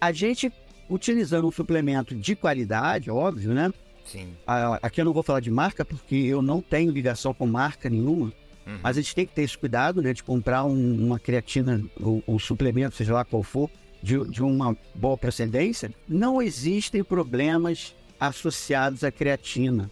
A 0.00 0.12
gente, 0.12 0.52
utilizando 0.88 1.48
um 1.48 1.50
suplemento 1.52 2.14
de 2.14 2.36
qualidade, 2.36 3.10
óbvio, 3.10 3.52
né? 3.54 3.72
Sim. 4.04 4.28
A- 4.46 4.78
Aqui 4.82 5.00
eu 5.00 5.04
não 5.06 5.12
vou 5.14 5.22
falar 5.22 5.40
de 5.40 5.50
marca, 5.50 5.84
porque 5.84 6.14
eu 6.14 6.42
não 6.42 6.60
tenho 6.60 6.92
ligação 6.92 7.32
com 7.32 7.46
marca 7.46 7.88
nenhuma. 7.88 8.26
Uhum. 8.66 8.78
Mas 8.82 8.98
a 8.98 9.00
gente 9.00 9.14
tem 9.14 9.26
que 9.26 9.34
ter 9.34 9.42
esse 9.42 9.56
cuidado, 9.56 10.02
né? 10.02 10.12
De 10.12 10.22
comprar 10.22 10.64
um- 10.64 11.06
uma 11.06 11.18
creatina 11.18 11.82
ou 12.00 12.22
um 12.28 12.38
suplemento, 12.38 12.94
seja 12.96 13.14
lá 13.14 13.24
qual 13.24 13.42
for, 13.42 13.70
de, 14.02 14.18
de 14.28 14.42
uma 14.42 14.76
boa 14.94 15.16
procedência. 15.16 15.92
Não 16.08 16.40
existem 16.40 17.02
problemas 17.02 17.94
associados 18.18 19.04
à 19.04 19.10
creatina, 19.10 19.90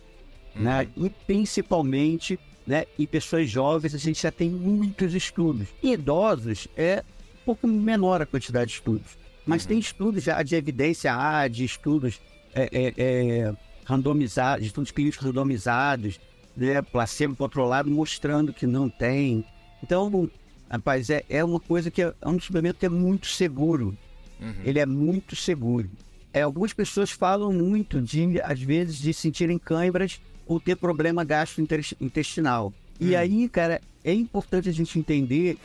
né? 0.54 0.88
E 0.96 1.10
principalmente, 1.10 2.38
né? 2.66 2.84
Em 2.98 3.06
pessoas 3.06 3.48
jovens, 3.48 3.94
a 3.94 3.98
gente 3.98 4.22
já 4.22 4.30
tem 4.30 4.50
muitos 4.50 5.14
estudos. 5.14 5.68
Em 5.82 5.92
idosos, 5.92 6.68
é 6.76 7.04
um 7.42 7.44
pouco 7.44 7.66
menor 7.66 8.22
a 8.22 8.26
quantidade 8.26 8.70
de 8.70 8.76
estudos. 8.76 9.18
Mas 9.46 9.64
tem 9.64 9.78
estudos 9.78 10.24
já 10.24 10.42
de 10.42 10.56
evidência 10.56 11.14
A, 11.14 11.46
de 11.46 11.64
estudos 11.64 12.20
é, 12.52 12.68
é, 12.72 12.94
é, 12.96 13.54
randomizados, 13.84 14.66
estudos 14.66 14.90
clínicos 14.90 15.18
randomizados, 15.18 16.18
né, 16.56 16.82
placebo 16.82 17.36
controlado, 17.36 17.88
mostrando 17.88 18.52
que 18.52 18.66
não 18.66 18.88
tem. 18.88 19.44
Então, 19.82 20.28
rapaz, 20.70 21.10
é, 21.10 21.24
é 21.28 21.44
uma 21.44 21.60
coisa 21.60 21.90
que 21.90 22.02
é, 22.02 22.12
é 22.20 22.28
um 22.28 22.38
suplemento 22.40 22.78
que 22.78 22.86
é 22.86 22.90
muito 22.90 23.26
seguro. 23.26 23.96
Uhum. 24.38 24.54
ele 24.64 24.78
é 24.78 24.84
muito 24.84 25.34
seguro. 25.34 25.88
É, 26.30 26.42
algumas 26.42 26.70
pessoas 26.74 27.10
falam 27.10 27.50
muito 27.54 28.02
de, 28.02 28.38
às 28.42 28.60
vezes, 28.60 28.98
de 28.98 29.14
sentirem 29.14 29.58
câimbras 29.58 30.20
ou 30.46 30.60
ter 30.60 30.76
problema 30.76 31.24
gastrointestinal. 31.24 32.70
E 33.00 33.14
Hum. 33.14 33.18
aí, 33.18 33.48
cara, 33.48 33.80
é 34.04 34.12
importante 34.12 34.68
a 34.68 34.72
gente 34.72 34.98
entender 34.98 35.56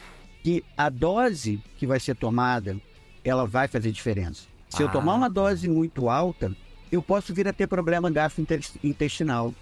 que 0.42 0.64
a 0.78 0.88
dose 0.90 1.62
que 1.78 1.86
vai 1.86 2.00
ser 2.00 2.16
tomada, 2.16 2.78
ela 3.26 3.46
vai 3.46 3.68
fazer 3.68 3.92
diferença. 3.92 4.44
Se 4.70 4.82
eu 4.82 4.88
Ah. 4.88 4.92
tomar 4.92 5.16
uma 5.16 5.30
dose 5.30 5.68
muito 5.70 6.10
alta, 6.10 6.56
eu 6.90 7.02
posso 7.02 7.34
vir 7.34 7.48
a 7.50 7.54
ter 7.54 7.68
problema 7.68 8.10
gastrointestinal. 8.10 9.54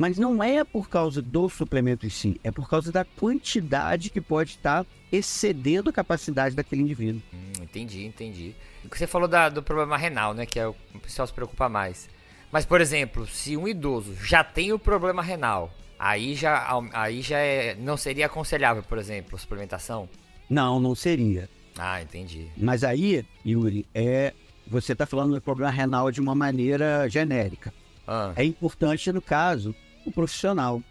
Mas 0.00 0.16
não 0.16 0.42
é 0.42 0.64
por 0.64 0.88
causa 0.88 1.20
do 1.20 1.46
suplemento 1.50 2.06
em 2.06 2.08
si, 2.08 2.40
é 2.42 2.50
por 2.50 2.66
causa 2.70 2.90
da 2.90 3.04
quantidade 3.04 4.08
que 4.08 4.18
pode 4.18 4.52
estar 4.52 4.86
excedendo 5.12 5.90
a 5.90 5.92
capacidade 5.92 6.56
daquele 6.56 6.80
indivíduo. 6.80 7.20
Hum, 7.34 7.52
entendi, 7.60 8.06
entendi. 8.06 8.54
Você 8.90 9.06
falou 9.06 9.28
da- 9.28 9.50
do 9.50 9.62
problema 9.62 9.98
renal, 9.98 10.32
né? 10.32 10.46
Que 10.46 10.58
é 10.58 10.66
o 10.66 10.74
o 10.94 10.98
pessoal 11.00 11.26
se 11.28 11.34
preocupa 11.34 11.68
mais. 11.68 12.08
Mas, 12.50 12.64
por 12.64 12.80
exemplo, 12.80 13.26
se 13.26 13.58
um 13.58 13.68
idoso 13.68 14.14
já 14.24 14.42
tem 14.42 14.72
o 14.72 14.78
problema 14.78 15.22
renal, 15.22 15.70
aí 15.98 16.34
já, 16.34 16.66
aí 16.94 17.20
já 17.20 17.36
é, 17.38 17.74
não 17.74 17.98
seria 17.98 18.24
aconselhável, 18.24 18.82
por 18.82 18.96
exemplo, 18.96 19.38
suplementação? 19.38 20.08
Não, 20.48 20.80
não 20.80 20.94
seria. 20.94 21.46
Ah, 21.78 22.00
entendi. 22.00 22.48
Mas 22.56 22.82
aí, 22.84 23.22
Yuri, 23.46 23.84
é 23.94 24.32
você 24.66 24.92
está 24.94 25.04
falando 25.04 25.34
do 25.34 25.42
problema 25.42 25.70
renal 25.70 26.10
de 26.10 26.22
uma 26.22 26.34
maneira 26.34 27.06
genérica. 27.06 27.70
Ah, 28.06 28.32
É 28.34 28.44
importante, 28.44 29.12
no 29.12 29.20
caso, 29.20 29.74
o 30.04 30.12
profissional. 30.12 30.82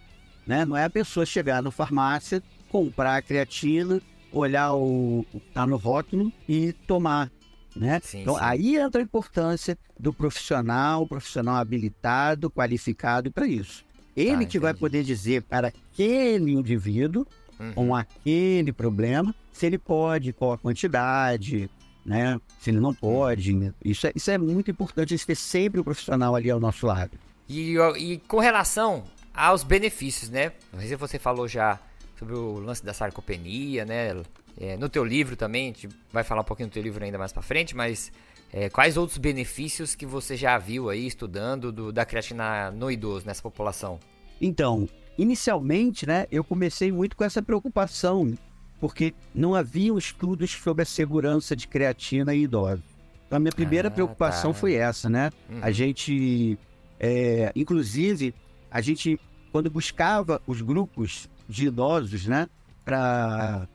Né? 0.46 0.66
Não 0.66 0.75
é 0.75 0.86
a 0.86 0.89
pessoa 0.89 1.25
chegar 1.25 1.62
na 1.62 1.72
farmácia, 1.72 2.42
comprar 2.70 3.18
a 3.18 3.22
creatina, 3.22 4.01
olhar 4.32 4.74
o 4.74 5.25
tá 5.54 5.66
no 5.66 5.78
rótulo 5.78 6.32
e 6.48 6.74
tomar. 6.74 7.32
Né? 7.75 8.00
Sim, 8.04 8.22
então, 8.22 8.36
sim. 8.36 8.42
aí 8.44 8.78
entra 8.78 9.01
a 9.01 9.04
importância 9.04 9.78
do 10.00 10.12
profissional, 10.12 11.06
profissional 11.08 11.56
habilitado, 11.56 12.50
qualificado 12.50 13.32
para 13.32 13.48
isso. 13.48 13.86
Ele 14.16 14.46
Tá, 14.46 14.51
que 14.51 14.60
vai 14.60 14.72
entendi. 14.72 14.80
poder 14.80 15.04
dizer 15.04 15.44
para 15.44 15.68
aquele 15.68 16.51
indivíduo 16.51 17.28
uhum. 17.60 17.74
com 17.74 17.96
aquele 17.96 18.74
problema, 18.74 19.34
se 19.51 19.66
ele 19.66 19.78
pode, 19.78 20.34
qual 20.34 20.54
a 20.54 20.58
quantidade, 20.58 21.70
né? 22.06 22.39
Se 22.60 22.72
ele 22.72 22.80
não 22.80 22.94
pode. 22.94 23.54
né? 23.54 23.74
Isso 23.84 24.08
é, 24.08 24.12
isso 24.16 24.32
é 24.32 24.38
muito 24.38 24.72
importante, 24.72 25.13
a 25.13 25.18
gente 25.18 25.28
ter 25.28 25.36
sempre 25.36 25.80
o 25.80 25.84
profissional 25.84 26.36
ali 26.36 26.50
ao 26.50 26.60
nosso 26.60 26.88
lado. 26.88 27.12
E, 27.50 27.75
e 27.98 28.18
com 28.27 28.39
relação 28.39 29.03
aos 29.34 29.63
benefícios, 29.63 30.29
né? 30.29 30.51
Não 30.72 30.79
sei 30.79 30.89
se 30.89 30.96
você 30.96 31.18
falou 31.18 31.48
já 31.48 31.79
sobre 32.18 32.36
o 32.36 32.60
lance 32.60 32.84
da 32.86 32.94
sarcopenia, 32.94 33.86
né? 33.86 34.22
É, 34.60 34.75
no 34.77 34.89
teu 34.89 35.03
livro 35.06 35.36
também, 35.36 35.63
a 35.65 35.68
gente 35.68 35.89
vai 36.12 36.24
falar 36.24 36.41
um 36.41 36.46
pouquinho 36.46 36.68
do 36.70 36.74
teu 36.74 36.84
livro 36.84 37.03
ainda 37.03 37.18
mais 37.18 37.32
pra 37.32 37.41
frente, 37.41 37.75
mas 37.75 38.12
é, 38.51 38.70
quais 38.70 38.98
outros 38.98 39.18
benefícios 39.18 39.96
que 39.96 40.06
você 40.06 40.36
já 40.36 40.58
viu 40.58 40.89
aí 40.89 41.08
estudando 41.08 41.72
do- 41.72 41.91
da 41.94 42.06
creatina 42.06 42.70
no 42.72 42.91
idoso, 42.91 43.25
nessa 43.25 43.41
população? 43.41 44.00
Então, 44.41 44.88
inicialmente, 45.18 46.06
né, 46.06 46.27
eu 46.32 46.44
comecei 46.44 46.91
muito 46.91 47.15
com 47.15 47.24
essa 47.24 47.41
preocupação, 47.41 48.34
porque 48.82 49.13
não 49.34 49.56
haviam 49.56 49.98
estudos 49.98 50.51
sobre 50.51 50.84
a 50.84 50.86
segurança 50.86 51.56
de 51.56 51.68
creatina 51.68 52.36
em 52.36 52.41
idosos. 52.44 52.84
Então, 53.27 53.38
a 53.38 53.39
minha 53.39 53.51
primeira 53.53 53.88
Ah, 53.88 53.91
preocupação 53.91 54.51
tá. 54.51 54.60
foi 54.60 54.74
essa, 54.74 55.10
né? 55.10 55.29
Uhum. 55.50 55.60
A 55.62 55.72
gente, 55.72 56.58
é, 57.00 57.51
inclusive, 57.56 58.34
a 58.70 58.82
gente, 58.82 59.20
quando 59.51 59.70
buscava 59.70 60.41
os 60.46 60.62
grupos 60.62 61.29
de 61.48 61.68
idosos, 61.68 62.25
né, 62.27 62.48
para 62.86 63.68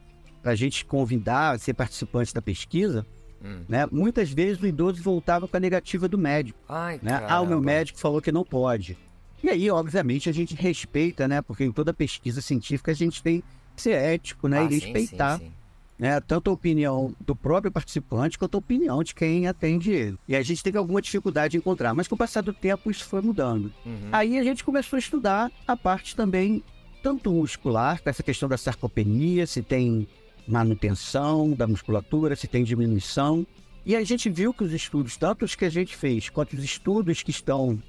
a 0.44 0.54
gente 0.54 0.84
convidar, 0.84 1.58
ser 1.58 1.74
participante 1.74 2.34
da 2.34 2.42
pesquisa, 2.42 3.06
Hum. 3.42 3.62
né, 3.68 3.86
muitas 3.92 4.30
vezes 4.30 4.62
o 4.62 4.66
idoso 4.66 5.02
voltava 5.02 5.46
com 5.46 5.56
a 5.56 5.60
negativa 5.60 6.08
do 6.08 6.16
médico, 6.16 6.58
Ai, 6.68 6.98
né? 7.02 7.20
Ah, 7.28 7.42
o 7.42 7.46
meu 7.46 7.60
médico 7.60 7.98
falou 7.98 8.22
que 8.22 8.32
não 8.32 8.42
pode. 8.42 8.96
E 9.42 9.50
aí, 9.50 9.70
obviamente, 9.70 10.30
a 10.30 10.32
gente 10.32 10.54
respeita, 10.54 11.28
né, 11.28 11.42
porque 11.42 11.64
em 11.64 11.70
toda 11.72 11.92
pesquisa 11.92 12.40
científica 12.40 12.90
a 12.92 12.94
gente 12.94 13.22
tem 13.22 13.42
que 13.76 13.82
ser 13.82 13.92
ético, 13.92 14.48
né, 14.48 14.60
Ah, 14.60 14.64
e 14.64 14.68
sim, 14.80 14.92
respeitar 14.92 15.38
sim, 15.38 15.44
sim. 15.46 15.52
Né, 15.98 16.20
tanto 16.20 16.50
a 16.50 16.52
opinião 16.52 17.14
do 17.20 17.36
próprio 17.36 17.70
participante 17.70 18.38
quanto 18.38 18.56
a 18.56 18.58
opinião 18.58 19.02
de 19.02 19.14
quem 19.14 19.46
atende 19.46 19.92
ele. 19.92 20.18
E 20.26 20.34
a 20.34 20.42
gente 20.42 20.62
teve 20.62 20.76
alguma 20.76 21.00
dificuldade 21.00 21.56
em 21.56 21.60
encontrar, 21.60 21.94
mas 21.94 22.08
com 22.08 22.14
o 22.14 22.18
passar 22.18 22.42
do 22.42 22.52
tempo 22.52 22.90
isso 22.90 23.04
foi 23.04 23.20
mudando. 23.20 23.72
Uhum. 23.86 24.08
Aí 24.10 24.38
a 24.38 24.44
gente 24.44 24.64
começou 24.64 24.96
a 24.96 25.00
estudar 25.00 25.52
a 25.66 25.76
parte 25.76 26.16
também, 26.16 26.62
tanto 27.02 27.32
muscular, 27.32 28.02
com 28.02 28.10
essa 28.10 28.22
questão 28.22 28.48
da 28.48 28.56
sarcopenia, 28.56 29.46
se 29.46 29.62
tem 29.62 30.08
manutenção 30.46 31.52
da 31.52 31.66
musculatura, 31.66 32.36
se 32.36 32.48
tem 32.48 32.64
diminuição. 32.64 33.46
E 33.86 33.94
a 33.94 34.02
gente 34.02 34.28
viu 34.28 34.52
que 34.52 34.64
os 34.64 34.72
estudos, 34.72 35.16
tanto 35.16 35.44
os 35.44 35.54
que 35.54 35.64
a 35.64 35.70
gente 35.70 35.96
fez, 35.96 36.28
quanto 36.28 36.54
os 36.54 36.64
estudos 36.64 37.22
que 37.22 37.30
estão 37.30 37.80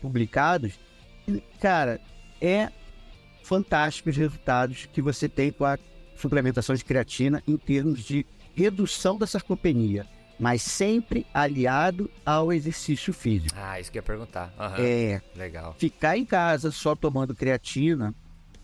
publicados, 0.00 0.72
cara, 1.60 2.00
é 2.40 2.70
fantástico 3.42 4.08
os 4.10 4.16
resultados 4.16 4.88
que 4.92 5.02
você 5.02 5.28
tem 5.28 5.52
com 5.52 5.64
a 5.64 5.78
suplementação 6.16 6.74
de 6.74 6.84
creatina 6.84 7.42
em 7.46 7.56
termos 7.56 8.02
de 8.02 8.26
redução 8.54 9.18
da 9.18 9.26
sarcopenia, 9.26 10.06
mas 10.38 10.62
sempre 10.62 11.26
aliado 11.32 12.10
ao 12.24 12.52
exercício 12.52 13.12
físico. 13.12 13.54
Ah, 13.58 13.80
isso 13.80 13.90
que 13.90 13.98
eu 13.98 14.00
ia 14.00 14.06
perguntar. 14.06 14.52
Aham. 14.58 14.76
É, 14.78 15.22
Legal. 15.36 15.74
ficar 15.78 16.16
em 16.16 16.24
casa 16.24 16.70
só 16.70 16.94
tomando 16.94 17.34
creatina, 17.34 18.14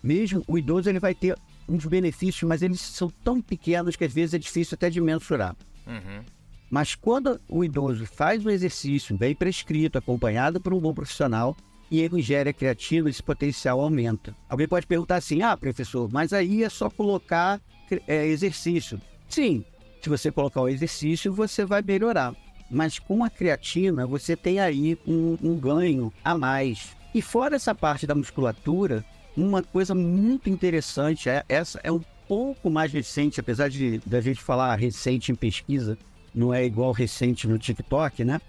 mesmo 0.03 0.43
o 0.47 0.59
idoso 0.59 0.89
ele 0.89 0.99
vai 0.99 1.15
ter 1.15 1.37
uns 1.69 1.85
benefícios, 1.87 2.49
mas 2.49 2.63
eles 2.63 2.81
são 2.81 3.09
tão 3.09 3.41
pequenos 3.41 3.95
que 3.97 4.05
às 4.05 4.13
vezes 4.13 4.35
é 4.35 4.39
difícil 4.39 4.75
até 4.75 4.91
de 4.91 5.01
mensurar. 5.01 5.55
Uhum. 5.87 6.25
Mas 6.71 6.95
quando 6.95 7.41
o 7.49 7.65
idoso 7.65 8.07
faz 8.07 8.45
um 8.45 8.51
exercício 8.51 9.17
bem 9.17 9.35
prescrito, 9.35 9.99
acompanhado 9.99 10.61
por 10.61 10.73
um 10.73 10.81
bom 10.81 10.95
profissional, 10.95 11.57
e 11.91 12.01
ele 12.01 12.19
ingere 12.19 12.51
a 12.51 12.53
creatina, 12.53 13.11
esse 13.11 13.23
potencial 13.23 13.81
aumenta. 13.81 14.35
Alguém 14.49 14.69
pode 14.69 14.87
perguntar 14.87 15.17
assim: 15.17 15.43
ah, 15.43 15.57
professor, 15.57 16.09
mas 16.13 16.33
aí 16.33 16.63
é 16.63 16.69
só 16.69 16.89
colocar 16.89 17.61
é, 18.07 18.27
exercício. 18.27 19.01
Sim, 19.29 19.65
se 20.01 20.09
você 20.09 20.31
colocar 20.31 20.61
o 20.61 20.69
exercício, 20.69 21.33
você 21.33 21.65
vai 21.65 21.83
melhorar. 21.83 22.35
Mas 22.71 22.99
com 22.99 23.25
a 23.25 23.31
creatina, 23.31 24.07
você 24.07 24.37
tem 24.37 24.61
aí 24.61 24.97
um, 25.07 25.37
um 25.43 25.57
ganho 25.57 26.13
a 26.25 26.37
mais. 26.39 26.97
E 27.13 27.21
fora 27.21 27.57
essa 27.57 27.75
parte 27.75 28.07
da 28.07 28.15
musculatura, 28.15 29.05
uma 29.37 29.63
coisa 29.63 29.95
muito 29.95 30.49
interessante, 30.49 31.29
é, 31.29 31.45
essa 31.49 31.81
é 31.83 31.91
um 31.91 32.01
pouco 32.29 32.71
mais 32.71 32.93
recente, 32.93 33.41
apesar 33.41 33.69
de 33.69 33.99
da 34.07 34.21
gente 34.21 34.41
falar 34.41 34.77
recente 34.77 35.33
em 35.33 35.35
pesquisa, 35.35 35.99
não 36.33 36.55
é 36.55 36.65
igual 36.65 36.93
recente 36.93 37.49
no 37.49 37.59
TikTok, 37.59 38.25
né? 38.25 38.41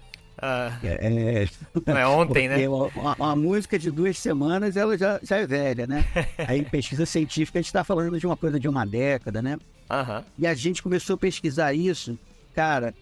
Ah, 0.44 0.76
É, 0.82 1.46
não 1.86 1.96
é 1.96 2.06
ontem, 2.06 2.48
né? 2.48 2.68
uma, 2.68 3.14
uma 3.14 3.36
música 3.36 3.78
de 3.78 3.92
duas 3.92 4.18
semanas, 4.18 4.76
ela 4.76 4.98
já, 4.98 5.20
já 5.22 5.36
é 5.36 5.46
velha, 5.46 5.86
né? 5.86 6.04
Aí 6.48 6.58
em 6.58 6.64
pesquisa 6.64 7.06
científica 7.06 7.60
a 7.60 7.62
gente 7.62 7.68
está 7.68 7.84
falando 7.84 8.18
de 8.18 8.26
uma 8.26 8.36
coisa 8.36 8.58
de 8.58 8.68
uma 8.68 8.84
década, 8.84 9.40
né? 9.40 9.56
Aham. 9.88 10.24
E 10.36 10.44
a 10.44 10.52
gente 10.52 10.82
começou 10.82 11.14
a 11.14 11.18
pesquisar 11.18 11.72
isso. 11.72 12.18
Cara, 12.54 12.92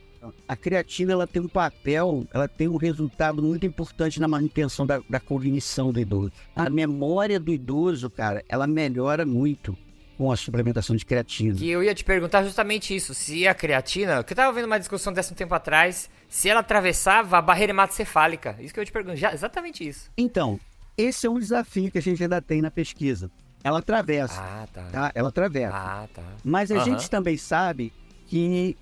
a 0.46 0.54
creatina 0.54 1.12
ela 1.12 1.26
tem 1.26 1.40
um 1.40 1.48
papel, 1.48 2.26
ela 2.32 2.46
tem 2.46 2.68
um 2.68 2.76
resultado 2.76 3.42
muito 3.42 3.64
importante 3.64 4.20
na 4.20 4.28
manutenção 4.28 4.86
da, 4.86 5.00
da 5.08 5.18
cognição 5.18 5.92
do 5.92 5.98
idoso. 5.98 6.32
A 6.54 6.68
memória 6.68 7.40
do 7.40 7.50
idoso, 7.50 8.10
cara, 8.10 8.44
ela 8.48 8.66
melhora 8.66 9.24
muito 9.24 9.74
com 10.20 10.30
a 10.30 10.36
suplementação 10.36 10.94
de 10.94 11.02
creatina. 11.02 11.54
Que 11.56 11.70
eu 11.70 11.82
ia 11.82 11.94
te 11.94 12.04
perguntar 12.04 12.44
justamente 12.44 12.94
isso, 12.94 13.14
se 13.14 13.48
a 13.48 13.54
creatina, 13.54 14.22
que 14.22 14.34
eu 14.34 14.36
tava 14.36 14.52
vendo 14.52 14.66
uma 14.66 14.78
discussão 14.78 15.14
dessa 15.14 15.32
um 15.32 15.34
tempo 15.34 15.54
atrás, 15.54 16.10
se 16.28 16.46
ela 16.46 16.60
atravessava 16.60 17.38
a 17.38 17.40
barreira 17.40 17.70
hematocefálica. 17.72 18.54
Isso 18.60 18.74
que 18.74 18.78
eu 18.78 18.82
ia 18.82 18.86
te 18.86 18.92
pergunto, 18.92 19.16
já, 19.16 19.32
exatamente 19.32 19.88
isso. 19.88 20.10
Então, 20.18 20.60
esse 20.94 21.26
é 21.26 21.30
um 21.30 21.38
desafio 21.38 21.90
que 21.90 21.96
a 21.96 22.02
gente 22.02 22.22
ainda 22.22 22.42
tem 22.42 22.60
na 22.60 22.70
pesquisa. 22.70 23.30
Ela 23.64 23.78
atravessa, 23.78 24.38
Ah, 24.42 24.68
tá. 24.70 24.82
tá? 24.92 25.12
Ela 25.14 25.30
atravessa. 25.30 25.74
Ah, 25.74 26.06
tá. 26.12 26.22
Mas 26.44 26.70
a 26.70 26.74
Aham. 26.74 26.84
gente 26.84 27.08
também 27.08 27.38
sabe 27.38 27.90
que 28.26 28.76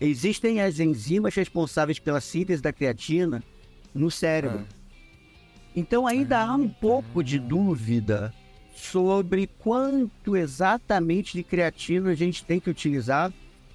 existem 0.00 0.62
as 0.62 0.80
enzimas 0.80 1.34
responsáveis 1.34 1.98
pela 1.98 2.22
síntese 2.22 2.62
da 2.62 2.72
creatina 2.72 3.42
no 3.94 4.10
cérebro. 4.10 4.66
Ah. 4.66 4.74
Então 5.76 6.06
ainda 6.06 6.40
há 6.40 6.54
um 6.54 6.70
pouco 6.70 7.22
de 7.22 7.38
dúvida 7.38 8.32
sobre 8.80 9.46
quanto 9.58 10.36
exatamente 10.36 11.34
de 11.36 11.42
creatina 11.42 12.10
a 12.10 12.14
gente 12.14 12.44
tem 12.44 12.58
que 12.58 12.70
utilizar 12.70 13.32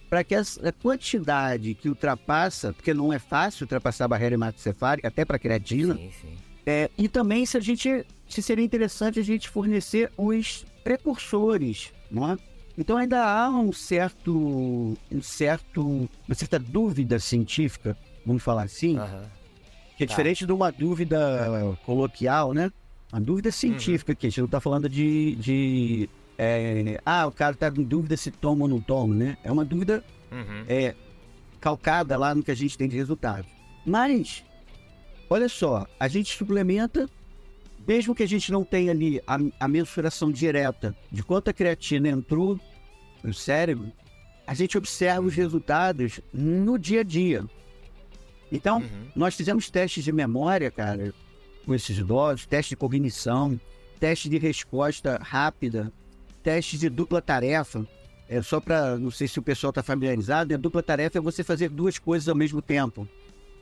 para 0.10 0.24
que 0.24 0.36
a 0.36 0.44
quantidade 0.82 1.74
que 1.74 1.90
ultrapassa, 1.90 2.74
porque 2.74 2.94
não 2.94 3.14
é 3.14 3.20
fácil 3.20 3.64
ultrapassar 3.64 4.06
a 4.06 4.08
barreira 4.08 4.36
hematocefálica, 4.36 5.08
até 5.08 5.26
para 5.26 5.40
creatina, 5.40 5.96
Sim, 5.96 6.12
sim. 6.22 6.36
é, 6.66 6.90
e 6.98 7.08
também 7.08 7.46
se 7.46 7.58
a 7.58 7.60
gente 7.60 8.06
se 8.28 8.42
seria 8.42 8.66
interessante 8.66 9.20
a 9.20 9.24
gente 9.24 9.50
fornecer 9.50 10.12
os 10.18 10.66
precursores, 10.84 11.92
não 12.10 12.32
é? 12.32 12.38
Então 12.78 12.98
ainda 12.98 13.24
há 13.24 13.50
um 13.50 13.72
certo, 13.72 14.98
um 15.12 15.22
certo, 15.22 16.10
uma 16.28 16.36
certa 16.36 16.60
dúvida 16.60 17.20
científica, 17.20 17.98
vamos 18.26 18.44
falar 18.44 18.64
assim, 18.64 18.98
Aham. 18.98 19.24
que 19.98 20.04
é 20.04 20.08
tá. 20.08 20.12
diferente 20.12 20.46
de 20.46 20.52
uma 20.52 20.72
dúvida 20.72 21.78
coloquial, 21.86 22.54
né? 22.54 22.72
Uma 23.16 23.22
dúvida 23.22 23.50
científica 23.50 24.12
aqui, 24.12 24.28
a 24.28 24.30
gente 24.30 24.40
não 24.40 24.46
está 24.46 24.60
falando 24.60 24.90
de, 24.90 25.36
de 25.36 26.10
é, 26.38 27.00
ah, 27.06 27.26
o 27.26 27.32
cara 27.32 27.54
está 27.54 27.70
em 27.70 27.82
dúvida 27.82 28.18
se 28.18 28.30
toma 28.30 28.64
ou 28.64 28.68
não 28.68 28.82
toma, 28.82 29.16
né? 29.16 29.38
É 29.42 29.50
uma 29.50 29.64
dúvida 29.64 30.04
Uhum. 30.30 30.66
é, 30.68 30.94
calcada 31.62 32.18
lá 32.18 32.36
no 32.36 32.44
que 32.44 32.52
a 32.52 32.56
gente 32.56 32.78
tem 32.78 32.90
de 32.90 32.98
resultado. 32.98 33.46
Mas, 33.86 34.44
olha 35.30 35.48
só, 35.48 35.88
a 35.98 36.10
gente 36.10 36.36
suplementa, 36.38 37.10
mesmo 37.88 38.14
que 38.14 38.24
a 38.24 38.28
gente 38.28 38.52
não 38.52 38.66
tenha 38.66 38.92
ali 38.92 39.22
a, 39.26 39.38
a 39.62 39.68
mensuração 39.70 40.30
direta 40.30 40.94
de 41.10 41.24
quanto 41.24 41.50
a 41.50 41.54
creatina 41.54 42.10
entrou 42.10 42.60
no 43.24 43.34
cérebro, 43.34 43.94
a 44.46 44.54
gente 44.54 44.78
observa 44.78 45.26
os 45.26 45.34
resultados 45.36 46.20
no 46.34 46.78
dia 46.78 47.00
a 47.00 47.04
dia. 47.04 47.46
Então, 48.52 48.80
Uhum. 48.80 49.08
nós 49.16 49.36
fizemos 49.36 49.70
testes 49.70 50.04
de 50.04 50.12
memória, 50.12 50.70
cara, 50.70 51.14
com 51.66 51.74
esses 51.74 51.98
idosos, 51.98 52.46
teste 52.46 52.72
de 52.72 52.76
cognição, 52.78 53.60
teste 54.00 54.30
de 54.30 54.38
resposta 54.38 55.20
rápida, 55.22 55.92
teste 56.44 56.78
de 56.78 56.90
dupla 56.90 57.22
tarefa. 57.22 57.86
É 58.28 58.42
só 58.42 58.60
para, 58.60 58.98
não 58.98 59.12
sei 59.12 59.28
se 59.28 59.38
o 59.38 59.42
pessoal 59.42 59.70
está 59.70 59.84
familiarizado, 59.84 60.52
né? 60.52 60.58
dupla 60.58 60.82
tarefa 60.82 61.18
é 61.18 61.22
você 61.22 61.44
fazer 61.44 61.70
duas 61.70 62.00
coisas 62.00 62.28
ao 62.28 62.36
mesmo 62.36 62.62
tempo. 62.62 63.08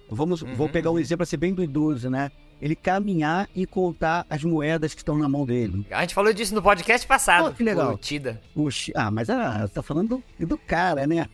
Vamos, 0.10 0.42
vou 0.42 0.68
Uhum, 0.68 0.72
pegar 0.72 0.92
um 0.92 1.00
exemplo 1.00 1.24
assim 1.24 1.38
bem 1.38 1.54
do 1.54 1.64
idoso, 1.64 2.10
né? 2.10 2.32
Ele 2.62 2.76
caminhar 2.76 3.50
e 3.56 3.66
contar 3.66 4.26
as 4.30 4.44
moedas 4.44 4.94
que 4.94 5.02
estão 5.02 5.18
na 5.18 5.28
mão 5.28 5.46
dele. 5.46 5.86
A 5.92 6.02
gente 6.02 6.14
falou 6.14 6.32
disso 6.32 6.54
no 6.54 6.62
podcast 6.62 7.06
passado. 7.08 7.46
Pô, 7.50 7.52
que 7.52 7.64
legal. 7.64 7.94
O 7.94 7.98
Tida. 7.98 8.40
Puxa, 8.54 8.92
ah, 8.96 9.10
mas 9.12 9.30
ah, 9.30 9.68
tá 9.74 9.82
falando 9.82 10.22
do, 10.40 10.46
do 10.48 10.58
cara, 10.58 11.08
né? 11.08 11.28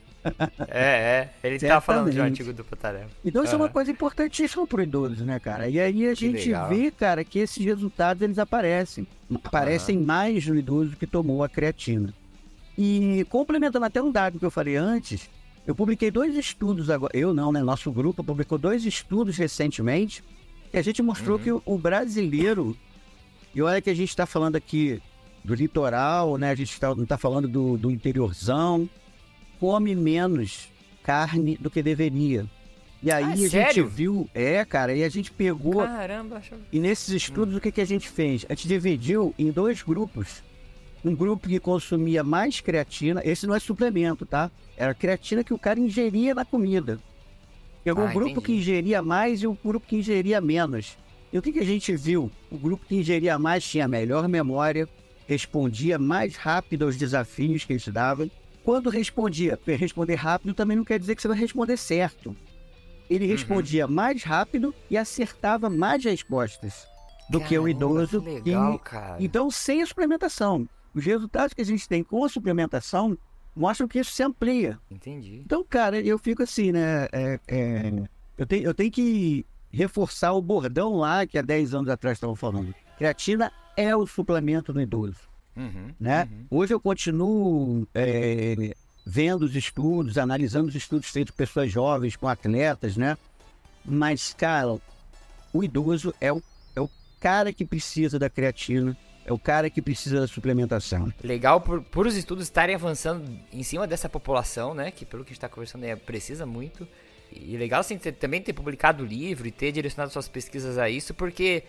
É, 0.67 1.29
é. 1.41 1.47
Ele 1.47 1.59
tava 1.59 1.81
falando 1.81 2.05
de 2.05 2.09
um 2.11 2.13
Certamente. 2.13 2.41
antigo 2.41 2.53
dupla 2.53 2.77
tarefa. 2.77 3.09
Então 3.23 3.43
isso 3.43 3.53
é 3.53 3.57
uma 3.57 3.69
coisa 3.69 3.91
importantíssima 3.91 4.65
para 4.67 4.79
o 4.79 4.83
idoso, 4.83 5.23
né, 5.23 5.39
cara? 5.39 5.67
E 5.69 5.79
aí 5.79 6.05
a 6.07 6.13
gente 6.13 6.47
legal. 6.49 6.69
vê, 6.69 6.91
cara, 6.91 7.23
que 7.23 7.39
esses 7.39 7.63
resultados 7.63 8.21
eles 8.21 8.37
aparecem. 8.39 9.07
Aparecem 9.43 9.97
mais 9.99 10.45
no 10.47 10.55
idoso 10.55 10.95
que 10.95 11.07
tomou 11.07 11.43
a 11.43 11.49
creatina. 11.49 12.13
E 12.77 13.25
complementando 13.29 13.85
até 13.85 14.01
um 14.01 14.11
dado 14.11 14.39
que 14.39 14.45
eu 14.45 14.51
falei 14.51 14.75
antes, 14.75 15.29
eu 15.67 15.75
publiquei 15.75 16.09
dois 16.09 16.35
estudos 16.35 16.89
agora. 16.89 17.11
Eu 17.15 17.33
não, 17.33 17.51
né? 17.51 17.61
Nosso 17.61 17.91
grupo 17.91 18.23
publicou 18.23 18.57
dois 18.57 18.85
estudos 18.85 19.37
recentemente 19.37 20.23
que 20.71 20.77
a 20.77 20.81
gente 20.81 21.01
mostrou 21.01 21.37
Uhum. 21.37 21.43
que 21.43 21.51
o- 21.51 21.61
o 21.65 21.77
brasileiro. 21.77 22.75
E 23.53 23.61
olha 23.61 23.81
que 23.81 23.89
a 23.89 23.93
gente 23.95 24.09
está 24.09 24.25
falando 24.25 24.55
aqui 24.55 25.01
do 25.43 25.55
litoral, 25.55 26.37
né? 26.37 26.51
A 26.51 26.55
gente 26.55 26.79
tá, 26.79 26.93
não 26.93 27.03
está 27.03 27.17
falando 27.17 27.47
do, 27.47 27.77
do 27.77 27.89
interiorzão. 27.91 28.87
Come 29.59 29.95
menos 29.95 30.69
carne 31.03 31.57
do 31.57 31.69
que 31.69 31.81
deveria. 31.81 32.45
E 33.01 33.11
aí 33.11 33.23
Ah, 33.23 33.27
a 33.29 33.35
gente 33.35 33.49
sério? 33.49 33.87
viu, 33.87 34.29
é, 34.33 34.63
cara, 34.65 34.93
e 34.93 35.03
a 35.03 35.09
gente 35.09 35.31
pegou 35.31 35.83
Caramba, 35.85 36.37
acho... 36.37 36.53
e 36.71 36.79
nesses 36.79 37.09
estudos, 37.09 37.55
o 37.55 37.61
que, 37.61 37.71
que 37.71 37.81
a 37.81 37.85
gente 37.85 38.09
fez? 38.09 38.45
A 38.49 38.53
gente 38.53 38.67
dividiu 38.67 39.33
em 39.39 39.51
dois 39.51 39.81
grupos. 39.81 40.43
Um 41.03 41.15
grupo 41.15 41.47
que 41.47 41.59
consumia 41.61 42.25
mais 42.25 42.59
creatina, 42.59 43.21
esse 43.23 43.47
não 43.47 43.55
é 43.55 43.59
suplemento, 43.59 44.25
tá? 44.25 44.51
Era 44.75 44.93
creatina 44.93 45.45
que 45.45 45.53
o 45.53 45.57
cara 45.57 45.79
ingeria 45.79 46.35
na 46.35 46.43
comida. 46.43 46.99
Pegou 47.85 48.05
Ah, 48.05 48.09
o 48.09 48.13
grupo 48.13 48.31
entendi. 48.31 48.45
que 48.45 48.51
ingeria 48.53 49.01
mais 49.01 49.41
e 49.41 49.47
o 49.47 49.57
grupo 49.63 49.87
que 49.87 49.95
ingeria 49.95 50.41
menos. 50.41 50.97
E 51.31 51.37
o 51.37 51.41
que, 51.41 51.53
que 51.53 51.59
a 51.59 51.65
gente 51.65 51.95
viu? 51.95 52.29
O 52.51 52.57
grupo 52.57 52.85
que 52.85 52.95
ingeria 52.97 53.39
mais 53.39 53.63
tinha 53.63 53.87
melhor 53.87 54.27
memória, 54.27 54.89
respondia 55.25 55.97
mais 55.97 56.35
rápido 56.35 56.83
aos 56.83 56.97
desafios 56.97 57.63
que 57.63 57.71
eles 57.73 57.87
davam. 57.87 58.29
Quando 58.69 58.91
respondia, 58.91 59.57
responder 59.65 60.13
rápido 60.13 60.53
também 60.53 60.77
não 60.77 60.83
quer 60.85 60.99
dizer 60.99 61.15
que 61.15 61.23
você 61.23 61.27
vai 61.27 61.35
responder 61.35 61.75
certo. 61.75 62.35
Ele 63.09 63.25
Uhum. 63.25 63.31
respondia 63.31 63.87
mais 63.87 64.21
rápido 64.23 64.75
e 64.91 64.95
acertava 64.95 65.71
mais 65.71 66.03
respostas 66.03 66.85
do 67.31 67.39
que 67.39 67.57
o 67.57 67.63
Caramba, 67.63 67.69
idoso. 67.71 68.21
que- 68.21 68.29
legal, 68.29 68.77
cara. 68.77 69.17
Então, 69.19 69.49
sem 69.49 69.81
a 69.81 69.87
suplementação. 69.87 70.69
Os 70.93 71.03
resultados 71.03 71.51
que 71.55 71.61
a 71.63 71.65
gente 71.65 71.89
tem 71.89 72.03
com 72.03 72.23
a 72.23 72.29
suplementação 72.29 73.17
mostram 73.55 73.87
que 73.87 73.97
isso 73.97 74.11
se 74.11 74.21
amplia. 74.21 74.77
Entendi. 74.91 75.41
Então, 75.43 75.63
cara, 75.67 75.99
eu 75.99 76.19
fico 76.19 76.43
assim, 76.43 76.71
né? 76.71 77.07
é- 77.11 77.39
é, 77.47 77.91
eu, 78.37 78.45
tenho, 78.45 78.63
eu 78.65 78.73
tenho 78.75 78.91
que 78.91 79.47
reforçar 79.71 80.33
o 80.33 80.41
bordão 80.43 80.93
lá 80.95 81.25
que 81.25 81.39
há 81.39 81.41
10 81.41 81.73
anos 81.73 81.89
atrás 81.89 82.17
estavam 82.17 82.35
falando. 82.35 82.71
Creatina 82.99 83.51
é 83.75 83.95
o 83.95 84.05
suplemento 84.05 84.71
do 84.71 84.79
idoso 84.79 85.27
Uhum, 85.59 85.93
né? 85.99 86.27
uhum. 86.31 86.45
Hoje 86.59 86.73
eu 86.73 86.79
continuo 86.79 87.87
é, 87.93 88.75
vendo 89.05 89.43
os 89.43 89.55
estudos, 89.55 90.17
analisando 90.17 90.69
os 90.69 90.75
estudos 90.75 91.09
feitos 91.09 91.31
por 91.31 91.37
pessoas 91.37 91.71
jovens, 91.71 92.15
com 92.15 92.27
atletas, 92.27 92.95
né? 92.95 93.17
Mas, 93.83 94.33
cara, 94.33 94.77
o 95.51 95.63
idoso 95.63 96.13
é 96.21 96.31
o, 96.31 96.41
é 96.75 96.81
o 96.81 96.89
cara 97.19 97.51
que 97.51 97.65
precisa 97.65 98.17
da 98.17 98.29
creatina, 98.29 98.95
é 99.25 99.33
o 99.33 99.39
cara 99.39 99.69
que 99.69 99.81
precisa 99.81 100.21
da 100.21 100.27
suplementação. 100.27 101.11
Legal 101.23 101.59
por, 101.59 101.81
por 101.83 102.07
os 102.07 102.15
estudos 102.15 102.45
estarem 102.45 102.75
avançando 102.75 103.23
em 103.51 103.63
cima 103.63 103.85
dessa 103.85 104.07
população, 104.07 104.73
né? 104.73 104.91
Que 104.91 105.05
pelo 105.05 105.23
que 105.23 105.31
a 105.31 105.33
gente 105.33 105.41
tá 105.41 105.49
conversando 105.49 105.83
é, 105.83 105.95
precisa 105.95 106.45
muito. 106.45 106.87
E 107.31 107.55
legal 107.57 107.81
assim, 107.81 107.97
ter- 107.97 108.13
também 108.13 108.41
ter 108.41 108.53
publicado 108.53 109.03
o 109.03 109.05
livro 109.05 109.47
e 109.47 109.51
ter 109.51 109.71
direcionado 109.71 110.11
suas 110.11 110.27
pesquisas 110.27 110.77
a 110.77 110.89
isso, 110.89 111.13
porque 111.13 111.63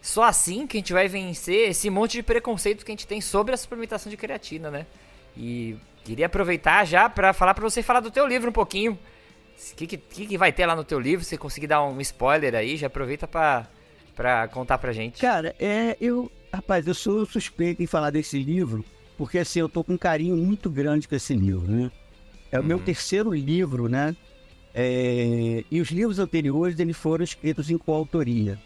só 0.00 0.22
assim 0.24 0.66
que 0.66 0.76
a 0.76 0.80
gente 0.80 0.92
vai 0.92 1.08
vencer 1.08 1.70
esse 1.70 1.90
monte 1.90 2.12
de 2.12 2.22
preconceito 2.22 2.84
que 2.84 2.90
a 2.90 2.94
gente 2.94 3.06
tem 3.06 3.20
sobre 3.20 3.54
a 3.54 3.56
suplementação 3.56 4.08
de 4.10 4.16
creatina, 4.16 4.70
né? 4.70 4.86
E 5.36 5.76
queria 6.04 6.26
aproveitar 6.26 6.84
já 6.84 7.08
pra 7.08 7.32
falar 7.32 7.54
pra 7.54 7.62
você 7.64 7.82
falar 7.82 8.00
do 8.00 8.10
teu 8.10 8.26
livro 8.26 8.50
um 8.50 8.52
pouquinho. 8.52 8.92
O 9.72 9.74
que, 9.74 9.86
que, 9.86 10.26
que 10.26 10.38
vai 10.38 10.52
ter 10.52 10.66
lá 10.66 10.76
no 10.76 10.84
teu 10.84 11.00
livro? 11.00 11.24
Se 11.24 11.30
você 11.30 11.38
conseguir 11.38 11.66
dar 11.66 11.82
um 11.82 12.00
spoiler 12.00 12.54
aí, 12.54 12.76
já 12.76 12.86
aproveita 12.86 13.26
pra, 13.26 13.66
pra 14.14 14.46
contar 14.48 14.78
pra 14.78 14.92
gente. 14.92 15.20
Cara, 15.20 15.54
é, 15.58 15.96
eu, 16.00 16.30
rapaz, 16.52 16.86
eu 16.86 16.94
sou 16.94 17.24
suspeito 17.26 17.82
em 17.82 17.86
falar 17.86 18.10
desse 18.10 18.38
livro, 18.38 18.84
porque 19.18 19.38
assim, 19.38 19.58
eu 19.60 19.68
tô 19.68 19.82
com 19.82 19.94
um 19.94 19.98
carinho 19.98 20.36
muito 20.36 20.70
grande 20.70 21.08
com 21.08 21.14
esse 21.16 21.34
livro, 21.34 21.66
né? 21.70 21.90
É 22.52 22.60
o 22.60 22.64
meu 22.64 22.76
Uhum. 22.76 22.84
terceiro 22.84 23.32
livro, 23.34 23.88
né? 23.88 24.14
É, 24.74 25.64
e 25.70 25.80
os 25.80 25.88
livros 25.90 26.18
anteriores 26.18 26.78
eles 26.78 26.96
foram 26.96 27.24
escritos 27.24 27.70
em 27.70 27.78
coautoria. 27.78 28.58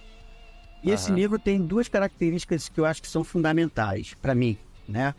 E 0.83 0.91
esse 0.91 1.09
Aham. 1.11 1.17
livro 1.17 1.39
tem 1.39 1.61
duas 1.61 1.89
características 1.89 2.69
que 2.69 2.81
eu 2.81 2.85
acho 2.87 3.03
que 3.03 3.09
são 3.09 3.23
fundamentais 3.23 4.15
para 4.21 4.35
mim, 4.35 4.57
né? 4.89 5.15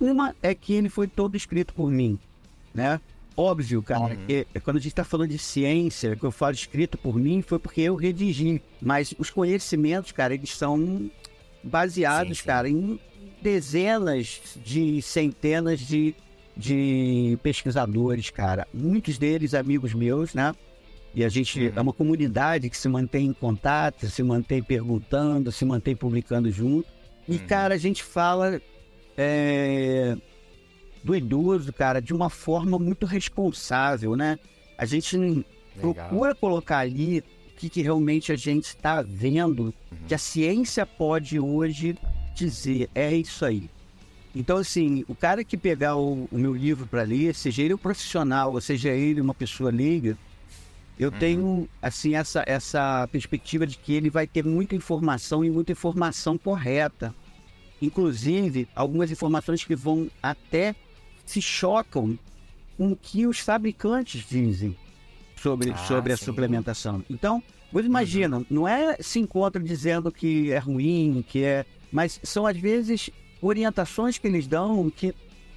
Uma 0.00 0.34
é 0.42 0.54
que 0.54 0.72
ele 0.74 0.88
foi 0.88 1.08
todo 1.08 1.36
escrito 1.36 1.74
por 1.74 1.90
mim, 1.90 2.18
né? 2.72 3.00
Óbvio, 3.36 3.82
cara, 3.82 4.14
Uhum. 4.14 4.26
que 4.26 4.46
quando 4.64 4.76
a 4.76 4.80
gente 4.80 4.92
está 4.92 5.04
falando 5.04 5.30
de 5.30 5.38
ciência, 5.38 6.16
que 6.16 6.24
eu 6.24 6.30
falo 6.32 6.54
escrito 6.54 6.98
por 6.98 7.16
mim, 7.16 7.40
foi 7.42 7.58
porque 7.58 7.80
eu 7.82 7.94
redigi. 7.94 8.60
Mas 8.80 9.14
os 9.18 9.30
conhecimentos, 9.30 10.10
cara, 10.12 10.34
eles 10.34 10.50
são 10.50 11.08
baseados, 11.62 12.38
Sim, 12.38 12.42
sim. 12.42 12.46
cara, 12.46 12.68
em 12.68 12.98
dezenas 13.40 14.40
de 14.64 15.00
centenas 15.02 15.78
de, 15.80 16.14
de 16.56 17.38
pesquisadores, 17.42 18.30
cara. 18.30 18.66
Muitos 18.74 19.18
deles 19.18 19.54
amigos 19.54 19.94
meus, 19.94 20.34
né? 20.34 20.54
E 21.18 21.24
a 21.24 21.28
gente 21.28 21.60
Uhum. 21.60 21.72
é 21.74 21.80
uma 21.80 21.92
comunidade 21.92 22.70
que 22.70 22.76
se 22.76 22.88
mantém 22.88 23.26
em 23.26 23.32
contato, 23.32 24.08
se 24.08 24.22
mantém 24.22 24.62
perguntando, 24.62 25.50
se 25.50 25.64
mantém 25.64 25.96
publicando 25.96 26.48
junto. 26.48 26.86
E, 27.26 27.32
Uhum. 27.32 27.38
cara, 27.48 27.74
a 27.74 27.76
gente 27.76 28.04
fala 28.04 28.62
é, 29.16 30.16
do 31.02 31.16
idoso, 31.16 31.72
cara, 31.72 32.00
de 32.00 32.14
uma 32.14 32.30
forma 32.30 32.78
muito 32.78 33.04
responsável, 33.04 34.14
né? 34.14 34.38
A 34.78 34.84
gente 34.84 35.16
Legal. 35.16 35.44
procura 35.80 36.36
colocar 36.36 36.78
ali 36.78 37.18
o 37.18 37.56
que, 37.58 37.68
que 37.68 37.82
realmente 37.82 38.30
a 38.30 38.36
gente 38.36 38.66
está 38.66 39.02
vendo, 39.02 39.74
que 40.06 40.14
a 40.14 40.18
ciência 40.18 40.86
pode 40.86 41.40
hoje 41.40 41.98
dizer, 42.32 42.88
é 42.94 43.12
isso 43.12 43.44
aí. 43.44 43.68
Então, 44.36 44.58
assim, 44.58 45.04
o 45.08 45.16
cara 45.16 45.42
que 45.42 45.56
pegar 45.56 45.96
o, 45.96 46.28
o 46.30 46.38
meu 46.38 46.54
livro 46.54 46.86
para 46.86 47.02
ler, 47.02 47.34
seja 47.34 47.60
ele 47.62 47.74
um 47.74 47.78
profissional, 47.78 48.52
ou 48.52 48.60
seja 48.60 48.90
ele 48.90 49.20
uma 49.20 49.34
pessoa 49.34 49.72
leiga, 49.72 50.16
eu 50.98 51.10
tenho, 51.12 51.68
assim, 51.80 52.14
essa, 52.14 52.42
essa 52.46 53.08
perspectiva 53.12 53.66
de 53.66 53.78
que 53.78 53.92
ele 53.92 54.10
vai 54.10 54.26
ter 54.26 54.44
muita 54.44 54.74
informação 54.74 55.44
e 55.44 55.50
muita 55.50 55.72
informação 55.72 56.36
correta. 56.36 57.14
Inclusive, 57.80 58.68
algumas 58.74 59.10
informações 59.10 59.64
que 59.64 59.76
vão 59.76 60.10
até 60.20 60.74
se 61.24 61.40
chocam 61.40 62.18
com 62.76 62.92
o 62.92 62.96
que 62.96 63.26
os 63.26 63.38
fabricantes 63.38 64.26
dizem 64.28 64.76
sobre, 65.36 65.70
Ah, 65.70 65.76
sobre 65.76 66.12
a 66.12 66.16
suplementação. 66.16 67.04
Então, 67.08 67.42
você 67.72 67.86
imagina, 67.86 68.44
não 68.50 68.66
é 68.66 68.96
se 69.00 69.20
encontra 69.20 69.62
dizendo 69.62 70.10
que 70.10 70.50
é 70.50 70.58
ruim, 70.58 71.24
que 71.28 71.44
é. 71.44 71.64
Mas 71.92 72.18
são 72.22 72.46
às 72.46 72.56
vezes 72.56 73.10
orientações 73.40 74.18
que 74.18 74.26
eles 74.26 74.46
dão 74.46 74.90
que, 74.90 75.14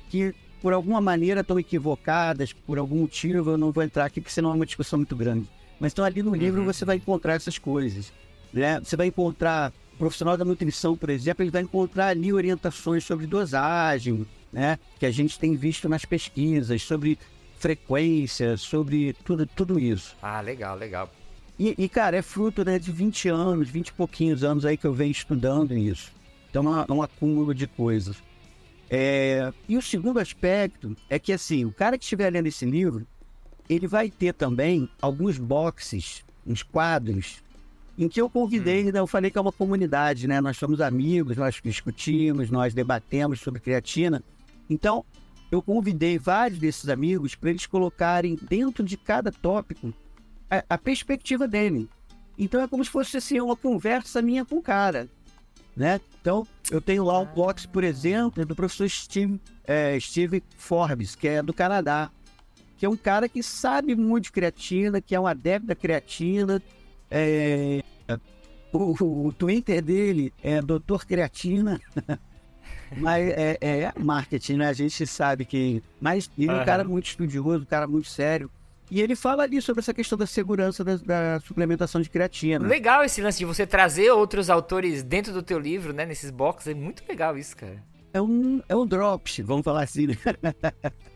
que 0.09 0.35
por 0.61 0.73
alguma 0.73 1.01
maneira 1.01 1.41
estão 1.41 1.59
equivocadas, 1.59 2.53
por 2.53 2.77
algum 2.77 2.97
motivo, 2.99 3.51
eu 3.51 3.57
não 3.57 3.71
vou 3.71 3.83
entrar 3.83 4.05
aqui 4.05 4.21
porque 4.21 4.33
senão 4.33 4.51
é 4.51 4.53
uma 4.55 4.65
discussão 4.65 4.99
muito 4.99 5.15
grande. 5.15 5.47
Mas 5.79 5.91
então 5.91 6.05
ali 6.05 6.21
no 6.21 6.35
livro 6.35 6.61
Uhum. 6.61 6.65
você 6.67 6.85
vai 6.85 6.97
encontrar 6.97 7.33
essas 7.33 7.57
coisas. 7.57 8.13
Né? 8.53 8.79
Você 8.79 8.95
vai 8.95 9.07
encontrar, 9.07 9.73
o 9.93 9.97
profissional 9.97 10.37
da 10.37 10.45
nutrição, 10.45 10.95
por 10.95 11.09
exemplo, 11.09 11.43
ele 11.43 11.51
vai 11.51 11.63
encontrar 11.63 12.07
ali 12.07 12.31
orientações 12.31 13.03
sobre 13.03 13.25
dosagem, 13.25 14.25
né? 14.53 14.77
que 14.99 15.05
a 15.05 15.11
gente 15.11 15.39
tem 15.39 15.55
visto 15.55 15.89
nas 15.89 16.05
pesquisas, 16.05 16.81
sobre 16.83 17.17
frequência, 17.57 18.57
sobre 18.57 19.13
tudo, 19.25 19.45
tudo 19.45 19.79
isso. 19.79 20.15
Ah, 20.21 20.41
legal, 20.41 20.75
legal. 20.77 21.09
E, 21.59 21.75
e, 21.77 21.87
cara, 21.87 22.17
é 22.17 22.21
fruto 22.21 22.65
né, 22.65 22.79
de 22.79 22.91
20 22.91 23.29
anos, 23.29 23.69
20 23.69 23.89
e 23.89 23.93
pouquinhos 23.93 24.43
anos 24.43 24.65
aí 24.65 24.75
que 24.75 24.85
eu 24.85 24.93
venho 24.93 25.11
estudando 25.11 25.77
isso. 25.77 26.11
Então, 26.49 26.79
é 26.81 26.85
é 26.89 26.91
um 26.93 27.01
acúmulo 27.03 27.53
de 27.53 27.67
coisas. 27.67 28.17
É, 28.93 29.53
E 29.69 29.77
o 29.77 29.81
segundo 29.81 30.19
aspecto 30.19 30.95
é 31.09 31.17
que, 31.17 31.31
assim, 31.31 31.63
o 31.63 31.71
cara 31.71 31.97
que 31.97 32.03
estiver 32.03 32.29
lendo 32.29 32.47
esse 32.47 32.65
livro, 32.65 33.07
ele 33.69 33.87
vai 33.87 34.09
ter 34.09 34.33
também 34.33 34.89
alguns 35.01 35.37
boxes, 35.37 36.25
uns 36.45 36.61
quadros, 36.61 37.41
em 37.97 38.09
que 38.09 38.19
eu 38.19 38.29
convidei, 38.29 38.83
Hum. 38.89 38.91
né, 38.91 38.99
eu 38.99 39.07
falei 39.07 39.31
que 39.31 39.37
é 39.37 39.41
uma 39.41 39.51
comunidade, 39.51 40.27
né? 40.27 40.41
Nós 40.41 40.57
somos 40.57 40.81
amigos, 40.81 41.37
nós 41.37 41.61
discutimos, 41.63 42.49
nós 42.49 42.73
debatemos 42.73 43.39
sobre 43.39 43.61
creatina. 43.61 44.21
Então, 44.69 45.05
eu 45.51 45.61
convidei 45.61 46.17
vários 46.17 46.59
desses 46.59 46.89
amigos 46.89 47.33
para 47.33 47.49
eles 47.49 47.65
colocarem 47.65 48.37
dentro 48.41 48.83
de 48.83 48.97
cada 48.97 49.31
tópico 49.31 49.93
a, 50.49 50.63
a 50.69 50.77
perspectiva 50.77 51.47
dele. 51.47 51.89
Então 52.37 52.61
é 52.61 52.67
como 52.67 52.83
se 52.83 52.89
fosse 52.89 53.17
assim, 53.17 53.39
uma 53.39 53.55
conversa 53.55 54.21
minha 54.21 54.43
com 54.43 54.57
o 54.57 54.61
cara. 54.61 55.07
Né? 55.75 55.99
Então, 56.19 56.47
eu 56.71 56.81
tenho 56.81 57.03
lá 57.03 57.19
um 57.19 57.25
box, 57.25 57.65
por 57.67 57.83
exemplo, 57.83 58.45
do 58.45 58.55
professor 58.55 58.89
Steve, 58.89 59.39
é, 59.65 59.99
Steve 59.99 60.41
Forbes, 60.57 61.15
que 61.15 61.27
é 61.27 61.43
do 61.43 61.53
Canadá, 61.53 62.09
que 62.77 62.85
é 62.85 62.89
um 62.89 62.95
cara 62.97 63.29
que 63.29 63.43
sabe 63.43 63.95
muito 63.95 64.23
de 64.25 64.31
creatina, 64.31 64.99
que 65.01 65.13
é 65.13 65.19
um 65.19 65.27
adepto 65.27 65.67
da 65.67 65.75
creatina. 65.75 66.61
É, 67.11 67.83
o, 68.71 69.27
o- 69.27 69.33
Twitter 69.33 69.81
dele 69.81 70.33
é 70.41 70.61
Doutor 70.61 71.05
Creatina. 71.05 71.79
Mas 72.97 73.29
é, 73.29 73.57
é 73.61 73.93
marketing, 73.99 74.55
né? 74.57 74.67
A 74.67 74.73
gente 74.73 75.05
sabe 75.07 75.45
que. 75.45 75.81
Mas 75.99 76.29
ele 76.37 76.49
é 76.49 76.53
um 76.53 76.55
Aham. 76.57 76.65
cara 76.65 76.83
muito 76.83 77.05
estudioso, 77.05 77.63
um 77.63 77.65
cara 77.65 77.87
muito 77.87 78.07
sério. 78.09 78.49
E 78.91 79.01
ele 79.01 79.15
fala 79.15 79.43
ali 79.43 79.61
sobre 79.61 79.79
essa 79.79 79.93
questão 79.93 80.17
da 80.17 80.27
segurança 80.27 80.83
da, 80.83 80.97
da 80.97 81.39
suplementação 81.39 82.01
de 82.01 82.09
creatina. 82.09 82.67
Legal 82.67 83.05
esse 83.05 83.21
lance 83.21 83.39
de 83.39 83.45
você 83.45 83.65
trazer 83.65 84.11
outros 84.11 84.49
autores 84.49 85.01
dentro 85.01 85.31
do 85.31 85.41
teu 85.41 85.57
livro, 85.57 85.93
né? 85.93 86.05
Nesses 86.05 86.29
boxes. 86.29 86.67
É 86.67 86.73
muito 86.73 87.01
legal 87.07 87.37
isso, 87.37 87.55
cara. 87.55 87.81
É 88.13 88.21
um, 88.21 88.61
é 88.67 88.75
um 88.75 88.85
drops, 88.85 89.39
vamos 89.39 89.63
falar 89.63 89.83
assim, 89.83 90.07
né? 90.07 90.17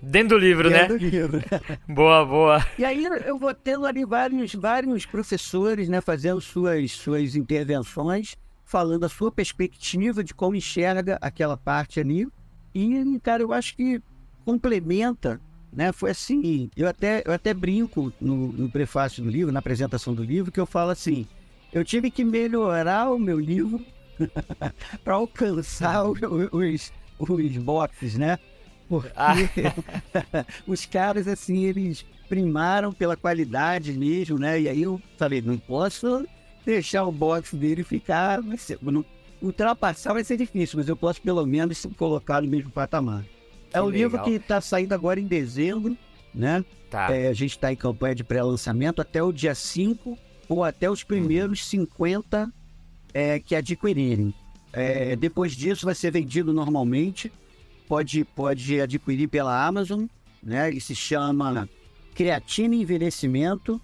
Dentro 0.02 0.38
do 0.38 0.42
livro, 0.42 0.70
né? 0.70 0.84
É 0.84 0.88
do 0.88 0.96
livro. 0.96 1.42
Boa, 1.90 2.26
boa. 2.26 2.66
E 2.80 2.86
aí 2.86 3.04
eu 3.26 3.38
vou 3.38 3.54
tendo 3.54 3.86
ali 3.86 4.06
vários, 4.06 4.54
vários 4.54 5.06
professores, 5.06 5.90
né, 5.90 6.00
fazendo 6.00 6.40
suas, 6.40 6.94
suas 6.94 7.36
intervenções, 7.36 8.38
falando 8.64 9.04
a 9.04 9.10
sua 9.10 9.30
perspectiva 9.30 10.24
de 10.24 10.34
como 10.34 10.56
enxerga 10.56 11.18
aquela 11.22 11.58
parte 11.58 12.00
ali. 12.00 12.26
E, 12.74 13.20
cara, 13.22 13.44
eu 13.44 13.52
acho 13.52 13.76
que 13.76 14.02
complementa, 14.46 15.42
né? 15.76 15.92
Foi 15.92 16.12
assim, 16.12 16.70
eu 16.76 16.88
até, 16.88 17.22
eu 17.26 17.34
até 17.34 17.54
brinco 17.54 18.12
no, 18.20 18.48
no 18.52 18.70
prefácio 18.70 19.24
do 19.24 19.30
livro, 19.30 19.52
na 19.52 19.60
apresentação 19.60 20.14
do 20.14 20.24
livro, 20.24 20.52
que 20.52 20.60
eu 20.60 20.66
falo 20.66 20.92
assim, 20.92 21.26
eu 21.74 21.84
tive 21.84 22.10
que 22.10 22.24
melhorar 22.24 23.12
o 23.12 23.20
meu 23.20 23.40
livro 23.40 23.84
para 25.04 25.16
alcançar 25.16 26.06
o- 26.06 26.16
os, 26.52 26.92
os 27.20 27.58
boxes, 27.58 28.16
né? 28.16 28.40
Porque 28.88 29.12
Ah. 29.16 29.36
os 30.68 30.86
caras, 30.86 31.28
assim, 31.28 31.66
eles 31.66 32.06
primaram 32.30 32.92
pela 32.92 33.16
qualidade 33.16 33.94
mesmo, 33.94 34.38
né? 34.40 34.62
E 34.62 34.70
aí 34.70 34.82
eu 34.84 35.02
falei, 35.18 35.42
não 35.42 35.58
posso 35.58 36.26
deixar 36.66 37.04
o 37.06 37.12
box 37.12 37.56
dele 37.56 37.84
ficar. 37.84 38.42
ser- 38.58 38.80
não- 38.82 39.06
ultrapassar 39.42 40.14
vai 40.14 40.24
ser 40.24 40.38
difícil, 40.38 40.78
mas 40.80 40.88
eu 40.88 40.96
posso 40.96 41.22
pelo 41.22 41.46
menos 41.46 41.78
se 41.80 41.88
colocar 41.90 42.42
no 42.42 42.48
mesmo 42.48 42.72
patamar. 42.72 43.24
É 43.76 43.82
um 43.82 43.90
livro 43.90 44.22
que 44.24 44.32
está 44.32 44.62
saindo 44.62 44.94
agora 44.94 45.20
em 45.20 45.28
dezembro, 45.28 45.98
né? 46.34 46.64
Tá. 46.90 47.14
É, 47.14 47.28
a 47.28 47.34
gente 47.34 47.52
está 47.52 47.72
em 47.72 47.76
campanha 47.76 48.16
de 48.16 48.24
pré-lançamento 48.24 49.02
até 49.02 49.22
o 49.22 49.32
dia 49.32 49.54
5 49.54 50.18
ou 50.48 50.64
até 50.64 50.90
os 50.90 51.04
primeiros 51.04 51.66
50 51.66 52.52
é, 53.14 53.40
que 53.40 53.56
adquirirem. 53.56 54.34
É, 54.72 55.16
depois 55.16 55.54
disso 55.54 55.86
vai 55.86 55.96
ser 55.96 56.12
vendido 56.12 56.54
normalmente. 56.54 57.32
Pode, 57.88 58.24
pode 58.26 58.82
adquirir 58.82 59.28
pela 59.28 59.66
Amazon, 59.66 60.06
né? 60.42 60.68
Ele 60.70 60.80
se 60.80 60.96
chama 60.96 61.70
Creatina 62.14 62.76
e 62.76 62.82
Envelhecimento, 62.82 63.80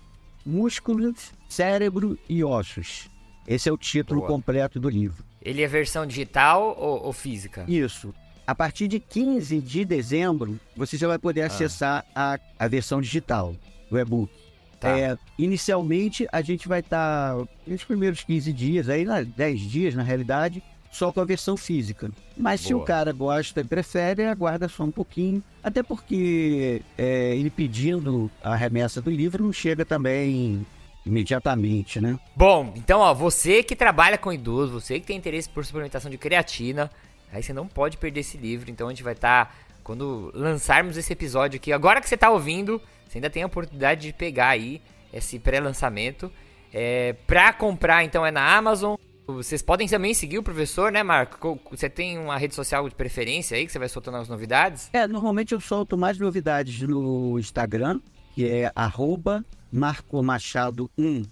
Músculos, 0.45 1.31
Cérebro 1.47 2.17
e 2.27 2.43
Ossos. 2.43 3.09
Esse 3.47 3.69
é 3.69 3.71
o 3.71 3.77
título 3.77 4.21
Boa. 4.21 4.31
completo 4.31 4.79
do 4.79 4.89
livro. 4.89 5.23
Ele 5.41 5.61
é 5.61 5.67
versão 5.67 6.05
digital 6.05 6.75
ou, 6.77 7.05
ou 7.05 7.13
física? 7.13 7.65
Isso. 7.67 8.13
A 8.45 8.55
partir 8.55 8.87
de 8.87 8.99
15 8.99 9.59
de 9.61 9.85
dezembro, 9.85 10.59
você 10.75 10.97
já 10.97 11.07
vai 11.07 11.17
poder 11.17 11.41
acessar 11.43 12.05
a, 12.15 12.39
a 12.59 12.67
versão 12.67 12.99
digital 13.01 13.55
do 13.89 13.97
e-book. 13.99 14.31
Tá. 14.79 14.97
É, 14.97 15.15
inicialmente, 15.37 16.27
a 16.31 16.41
gente 16.41 16.67
vai 16.67 16.79
estar 16.79 17.35
nos 17.67 17.83
primeiros 17.83 18.23
15 18.23 18.51
dias, 18.51 18.89
aí 18.89 19.05
na- 19.05 19.21
10 19.21 19.61
dias 19.61 19.93
na 19.93 20.01
realidade, 20.01 20.63
só 20.91 21.11
com 21.11 21.21
a 21.21 21.23
versão 21.23 21.55
física. 21.55 22.09
Mas 22.35 22.61
se 22.61 22.73
Boa. 22.73 22.81
o 22.81 22.85
cara 22.85 23.13
gosta 23.13 23.61
e 23.61 23.63
prefere, 23.63 24.25
aguarda 24.25 24.67
só 24.67 24.83
um 24.83 24.91
pouquinho. 24.91 25.41
Até 25.63 25.83
porque 25.83 26.81
é, 26.97 27.35
ele 27.35 27.49
pedindo 27.49 28.29
a 28.43 28.55
remessa 28.55 28.99
do 29.01 29.09
livro 29.11 29.43
não 29.43 29.53
chega 29.53 29.85
também 29.85 30.65
imediatamente, 31.05 32.01
né? 32.01 32.19
Bom, 32.35 32.73
então, 32.75 32.99
ó, 32.99 33.13
você 33.13 33.63
que 33.63 33.75
trabalha 33.75 34.17
com 34.17 34.33
idoso, 34.33 34.73
você 34.73 34.99
que 34.99 35.05
tem 35.05 35.17
interesse 35.17 35.47
por 35.49 35.65
suplementação 35.65 36.09
de 36.09 36.17
creatina, 36.17 36.89
aí 37.31 37.41
você 37.41 37.53
não 37.53 37.67
pode 37.67 37.97
perder 37.97 38.19
esse 38.21 38.37
livro. 38.37 38.69
Então 38.69 38.87
a 38.87 38.89
gente 38.91 39.03
vai 39.03 39.13
estar, 39.13 39.55
quando 39.83 40.31
lançarmos 40.35 40.97
esse 40.97 41.11
episódio 41.13 41.57
aqui, 41.57 41.71
agora 41.71 42.01
que 42.01 42.07
você 42.09 42.17
tá 42.17 42.29
ouvindo, 42.29 42.81
você 43.07 43.17
ainda 43.17 43.29
tem 43.29 43.43
a 43.43 43.47
oportunidade 43.47 44.01
de 44.07 44.13
pegar 44.13 44.49
aí 44.49 44.81
esse 45.13 45.39
pré-lançamento. 45.39 46.31
É, 46.73 47.13
pra 47.27 47.51
comprar, 47.51 48.03
então, 48.03 48.25
é 48.25 48.31
na 48.31 48.55
Amazon. 48.55 48.95
Vocês 49.27 49.61
podem 49.61 49.87
também 49.87 50.13
seguir 50.13 50.37
o 50.39 50.43
professor, 50.43 50.91
né, 50.91 51.03
Marco? 51.03 51.37
Co- 51.37 51.59
Você 51.77 51.89
tem 51.89 52.17
uma 52.17 52.37
rede 52.37 52.55
social 52.55 52.87
de 52.89 52.95
preferência 52.95 53.55
aí 53.55 53.65
que 53.65 53.71
você 53.71 53.79
vai 53.79 53.87
soltando 53.89 54.17
as 54.17 54.27
novidades? 54.27 54.89
É, 54.91 55.07
normalmente 55.07 55.53
eu 55.53 55.59
solto 55.61 55.97
mais 55.97 56.17
novidades 56.17 56.81
no 56.81 57.37
Instagram, 57.39 57.99
que 58.33 58.47
é 58.49 58.71
arroba 58.75 59.45
marcomachado1 59.73 61.25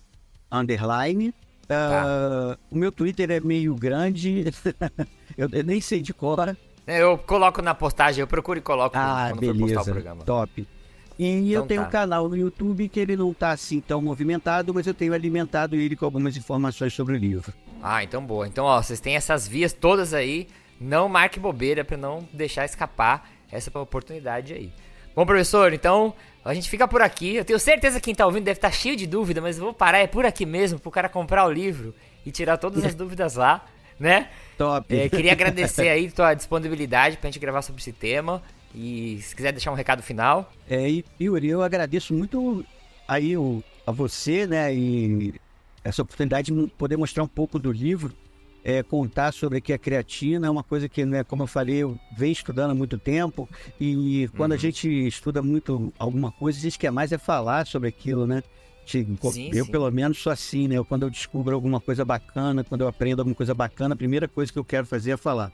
underline. 0.51 1.33
Ah, 1.69 2.57
o 2.71 2.75
meu 2.77 2.91
Twitter 2.91 3.29
é 3.31 3.39
meio 3.39 3.75
grande, 3.75 4.45
eu, 5.39 5.49
eu 5.52 5.63
nem 5.63 5.80
sei 5.82 6.02
de 6.02 6.13
cor. 6.13 6.56
É, 6.88 7.02
Eu 7.02 7.17
coloco 7.17 7.62
na 7.62 7.73
postagem, 7.75 8.21
eu 8.21 8.28
procuro 8.28 8.60
e 8.60 8.62
coloco 8.62 8.95
Ah, 8.97 9.30
quando 9.32 9.45
for 9.45 9.56
postar 9.56 9.65
o 9.65 9.67
beleza, 9.67 9.91
programa. 9.91 10.23
top. 10.23 10.67
E 11.17 11.52
eu 11.52 11.60
Então 11.63 11.67
tenho 11.67 11.82
tá. 11.82 11.88
um 11.88 11.91
canal 11.91 12.30
no 12.30 12.38
YouTube 12.38 12.88
que 12.88 12.99
ele 12.99 13.15
não 13.17 13.34
tá 13.34 13.52
assim 13.52 13.82
tão 13.82 14.02
movimentado, 14.02 14.73
mas 14.73 14.88
eu 14.88 14.93
tenho 14.93 15.13
alimentado 15.13 15.75
ele 15.75 15.95
com 15.95 16.06
algumas 16.06 16.38
informações 16.38 16.93
sobre 16.93 17.15
o 17.15 17.17
livro. 17.17 17.54
Ah, 17.84 18.04
então 18.04 18.23
boa. 18.25 18.47
Então, 18.47 18.65
ó, 18.65 18.82
vocês 18.82 18.99
têm 18.99 19.15
essas 19.15 19.47
vias 19.47 19.73
todas 19.73 20.13
aí. 20.13 20.47
Não 20.80 21.10
marque 21.10 21.39
bobeira 21.39 21.84
pra 21.84 21.97
não 21.97 22.25
deixar 22.32 22.63
escapar 22.63 23.30
essa 23.52 23.69
oportunidade 23.78 24.54
aí. 24.54 24.71
Bom, 25.13 25.25
professor, 25.25 25.73
então 25.73 26.13
a 26.45 26.54
gente 26.54 26.69
fica 26.69 26.88
por 26.88 27.02
aqui. 27.02 27.36
Eu 27.36 27.43
tenho 27.43 27.60
certeza 27.60 27.99
que 27.99 28.06
quem 28.06 28.15
tá 28.15 28.25
ouvindo 28.25 28.45
deve 28.45 28.58
estar 28.58 28.71
cheio 28.71 28.95
de 28.95 29.06
dúvida, 29.06 29.41
mas 29.41 29.58
eu 29.58 29.63
vou 29.65 29.73
parar 29.73 29.99
é 29.99 30.08
por 30.08 30.25
aqui 30.25 30.45
mesmo 30.45 30.80
pro 30.80 30.89
cara 30.89 31.10
comprar 31.10 31.45
o 31.45 31.52
livro 31.52 31.93
e 32.25 32.32
tirar 32.32 32.56
todas 32.58 32.86
as 32.86 32.95
dúvidas 32.95 33.36
lá, 33.36 33.65
né? 33.99 34.29
Top. 34.57 34.95
É, 34.95 35.09
queria 35.09 35.31
agradecer 35.31 35.88
aí 35.89 36.09
tua 36.12 36.33
disponibilidade 36.33 37.17
pra 37.17 37.29
gente 37.29 37.39
gravar 37.39 37.62
sobre 37.62 37.81
esse 37.81 37.91
tema. 37.93 38.41
E 38.73 39.19
se 39.21 39.35
quiser 39.35 39.51
deixar 39.51 39.71
um 39.71 39.75
recado 39.75 40.03
final. 40.03 40.51
É, 40.69 40.88
e 40.89 41.03
Yuri, 41.19 41.47
eu 41.49 41.63
agradeço 41.63 42.13
muito 42.13 42.63
aí 43.07 43.35
o, 43.35 43.63
a 43.85 43.91
você, 43.91 44.45
né, 44.45 44.73
e 44.73 45.33
essa 45.83 46.03
oportunidade 46.03 46.51
de 46.51 46.67
poder 46.77 46.95
mostrar 46.95 47.23
um 47.23 47.27
pouco 47.27 47.57
do 47.57 47.71
livro, 47.71 48.13
é, 48.63 48.83
contar 48.83 49.31
sobre 49.33 49.57
aqui 49.57 49.73
a 49.73 49.77
creatina, 49.79 50.45
é 50.45 50.49
uma 50.49 50.63
coisa 50.63 50.88
que, 50.88 51.03
né, 51.03 51.23
como 51.23 51.41
eu 51.41 51.47
falei, 51.47 51.77
eu 51.77 51.97
venho 52.15 52.31
estudando 52.33 52.69
há 52.71 52.75
muito 52.75 52.99
tempo, 52.99 53.49
e 53.81 54.29
quando 54.38 54.51
a 54.51 54.55
Uhum. 54.55 54.59
gente 54.62 55.07
estuda 55.07 55.41
muito 55.41 55.91
alguma 55.97 56.31
coisa, 56.31 56.59
a 56.59 56.62
gente 56.62 56.77
quer 56.77 56.91
mais 56.91 57.12
é 57.12 57.17
falar 57.17 57.65
sobre 57.65 57.89
aquilo, 57.89 58.27
né? 58.27 58.43
Te- 58.89 59.06
Sim, 59.32 59.52
eu, 59.54 59.65
sim. 59.65 59.71
pelo 59.71 59.89
menos, 59.91 60.17
sou 60.17 60.32
assim, 60.32 60.67
né? 60.67 60.75
Eu, 60.75 60.84
Quando 60.86 61.04
eu 61.04 61.10
descubro 61.10 61.54
alguma 61.54 61.80
coisa 61.80 62.04
bacana, 62.04 62.63
quando 62.63 62.82
eu 62.82 62.88
aprendo 62.88 63.19
alguma 63.19 63.36
coisa 63.36 63.54
bacana, 63.54 63.93
a 63.93 63.97
primeira 63.97 64.28
coisa 64.28 64.52
que 64.52 64.58
eu 64.58 64.63
quero 64.65 64.86
fazer 64.88 65.12
é 65.12 65.17
falar. 65.17 65.52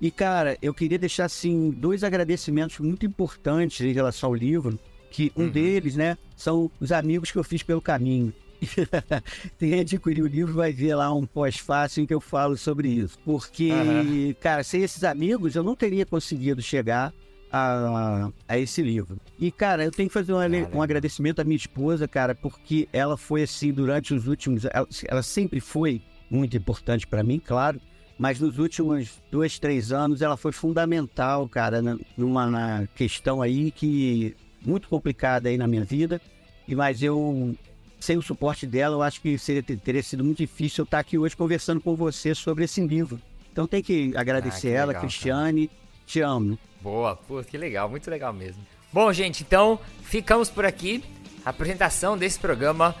E, 0.00 0.10
cara, 0.12 0.56
eu 0.62 0.72
queria 0.72 0.98
deixar, 0.98 1.24
assim, 1.24 1.70
dois 1.70 2.04
agradecimentos 2.04 2.78
muito 2.78 3.04
importantes 3.04 3.80
em 3.80 3.92
relação 3.92 4.28
ao 4.28 4.34
livro, 4.34 4.78
que 5.10 5.32
um 5.36 5.44
Uhum. 5.44 5.50
deles, 5.50 5.96
né, 5.96 6.16
são 6.36 6.70
os 6.78 6.92
amigos 6.92 7.32
que 7.32 7.38
eu 7.38 7.42
fiz 7.42 7.62
pelo 7.64 7.80
caminho. 7.82 8.32
Quem 9.58 9.80
adquirir 9.80 10.22
o 10.22 10.26
livro 10.26 10.52
vai 10.54 10.72
ver 10.72 10.94
lá 10.94 11.12
um 11.12 11.26
pós-fácil 11.26 12.02
em 12.02 12.06
que 12.06 12.14
eu 12.14 12.20
falo 12.20 12.56
sobre 12.56 12.88
isso. 12.88 13.18
Porque, 13.24 13.70
Aham. 13.72 14.34
cara, 14.40 14.62
sem 14.62 14.82
esses 14.82 15.02
amigos 15.04 15.54
eu 15.56 15.62
não 15.64 15.74
teria 15.74 16.04
conseguido 16.06 16.60
chegar 16.62 17.12
a, 17.52 18.30
a 18.46 18.58
esse 18.58 18.82
livro. 18.82 19.18
E, 19.38 19.50
cara, 19.50 19.84
eu 19.84 19.90
tenho 19.90 20.08
que 20.08 20.12
fazer 20.12 20.32
um, 20.32 20.76
um 20.76 20.82
agradecimento 20.82 21.40
à 21.40 21.44
minha 21.44 21.56
esposa, 21.56 22.06
cara, 22.06 22.34
porque 22.34 22.88
ela 22.92 23.16
foi 23.16 23.42
assim 23.42 23.72
durante 23.72 24.14
os 24.14 24.26
últimos. 24.26 24.64
Ela, 24.64 24.86
ela 25.06 25.22
sempre 25.22 25.60
foi 25.60 26.02
muito 26.30 26.56
importante 26.56 27.06
para 27.06 27.22
mim, 27.22 27.38
claro. 27.38 27.80
Mas 28.18 28.40
nos 28.40 28.58
últimos 28.58 29.22
dois, 29.30 29.58
três 29.60 29.92
anos 29.92 30.20
ela 30.20 30.36
foi 30.36 30.50
fundamental, 30.50 31.48
cara, 31.48 31.80
numa 32.16 32.46
na 32.46 32.86
questão 32.96 33.40
aí 33.40 33.70
que 33.70 34.34
muito 34.60 34.88
complicada 34.88 35.48
aí 35.48 35.56
na 35.56 35.68
minha 35.68 35.84
vida. 35.84 36.20
E 36.66 36.74
mas 36.74 37.00
eu 37.02 37.54
sem 38.00 38.16
o 38.16 38.22
suporte 38.22 38.66
dela, 38.66 38.96
eu 38.96 39.02
acho 39.02 39.20
que 39.20 39.38
seria 39.38 39.62
teria 39.62 40.02
sido 40.02 40.24
muito 40.24 40.38
difícil 40.38 40.82
eu 40.82 40.84
estar 40.84 40.98
aqui 40.98 41.16
hoje 41.16 41.36
conversando 41.36 41.80
com 41.80 41.94
você 41.94 42.34
sobre 42.34 42.64
esse 42.64 42.80
livro. 42.84 43.20
Então 43.52 43.66
tem 43.66 43.82
que 43.82 44.12
agradecer 44.16 44.68
Ah, 44.68 44.70
que 44.70 44.76
ela, 44.76 44.86
legal, 44.88 45.02
Cristiane, 45.02 45.70
te 46.06 46.20
amo. 46.20 46.58
Boa, 46.80 47.16
pô, 47.16 47.42
que 47.42 47.58
legal, 47.58 47.88
muito 47.88 48.10
legal 48.10 48.32
mesmo. 48.32 48.64
Bom, 48.92 49.12
gente, 49.12 49.42
então 49.42 49.78
ficamos 50.02 50.48
por 50.48 50.64
aqui. 50.64 51.02
A 51.44 51.50
apresentação 51.50 52.16
desse 52.16 52.38
programa 52.38 52.94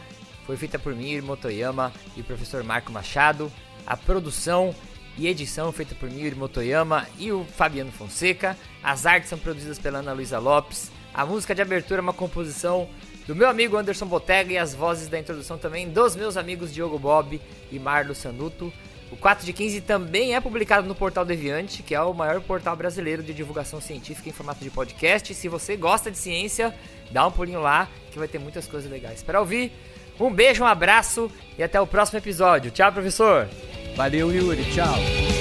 foi 0.46 0.56
feita 0.56 0.78
por 0.78 0.94
mim, 0.94 1.20
Motoyama 1.20 1.92
e 2.16 2.20
o 2.20 2.24
professor 2.24 2.62
Marco 2.64 2.90
Machado. 2.90 3.52
A 3.86 3.96
produção 3.96 4.74
e 5.16 5.26
edição 5.26 5.72
feita 5.72 5.94
por 5.94 6.10
mim, 6.10 6.30
Motoyama 6.30 7.06
e 7.18 7.32
o 7.32 7.44
Fabiano 7.44 7.92
Fonseca. 7.92 8.56
As 8.82 9.06
artes 9.06 9.28
são 9.28 9.38
produzidas 9.38 9.78
pela 9.78 9.98
Ana 9.98 10.12
Luísa 10.12 10.38
Lopes. 10.38 10.90
A 11.12 11.26
música 11.26 11.54
de 11.54 11.62
abertura 11.62 12.00
é 12.00 12.02
uma 12.02 12.12
composição 12.12 12.88
do 13.26 13.34
meu 13.34 13.48
amigo 13.48 13.76
Anderson 13.76 14.06
Botega 14.06 14.52
e 14.52 14.58
as 14.58 14.74
vozes 14.74 15.08
da 15.08 15.18
introdução 15.18 15.58
também 15.58 15.88
dos 15.88 16.16
meus 16.16 16.36
amigos 16.36 16.72
Diogo 16.72 16.98
Bob 16.98 17.40
e 17.70 17.78
Marlo 17.78 18.14
Sanuto. 18.14 18.72
O 19.10 19.16
4 19.16 19.44
de 19.44 19.52
15 19.52 19.80
também 19.80 20.34
é 20.34 20.40
publicado 20.40 20.86
no 20.86 20.94
Portal 20.94 21.24
Deviante, 21.24 21.82
que 21.82 21.94
é 21.94 22.00
o 22.00 22.12
maior 22.12 22.40
portal 22.40 22.76
brasileiro 22.76 23.22
de 23.22 23.32
divulgação 23.32 23.80
científica 23.80 24.28
em 24.28 24.32
formato 24.32 24.62
de 24.62 24.70
podcast. 24.70 25.34
Se 25.34 25.48
você 25.48 25.76
gosta 25.76 26.10
de 26.10 26.18
ciência, 26.18 26.74
dá 27.10 27.26
um 27.26 27.30
pulinho 27.30 27.60
lá, 27.60 27.88
que 28.10 28.18
vai 28.18 28.28
ter 28.28 28.38
muitas 28.38 28.66
coisas 28.66 28.90
legais 28.90 29.22
para 29.22 29.40
ouvir. 29.40 29.72
Um 30.20 30.30
beijo, 30.32 30.62
um 30.62 30.66
abraço 30.66 31.30
e 31.56 31.62
até 31.62 31.80
o 31.80 31.86
próximo 31.86 32.18
episódio. 32.18 32.70
Tchau, 32.70 32.92
professor! 32.92 33.48
Valeu, 33.96 34.32
Yuri. 34.32 34.64
Tchau. 34.72 35.37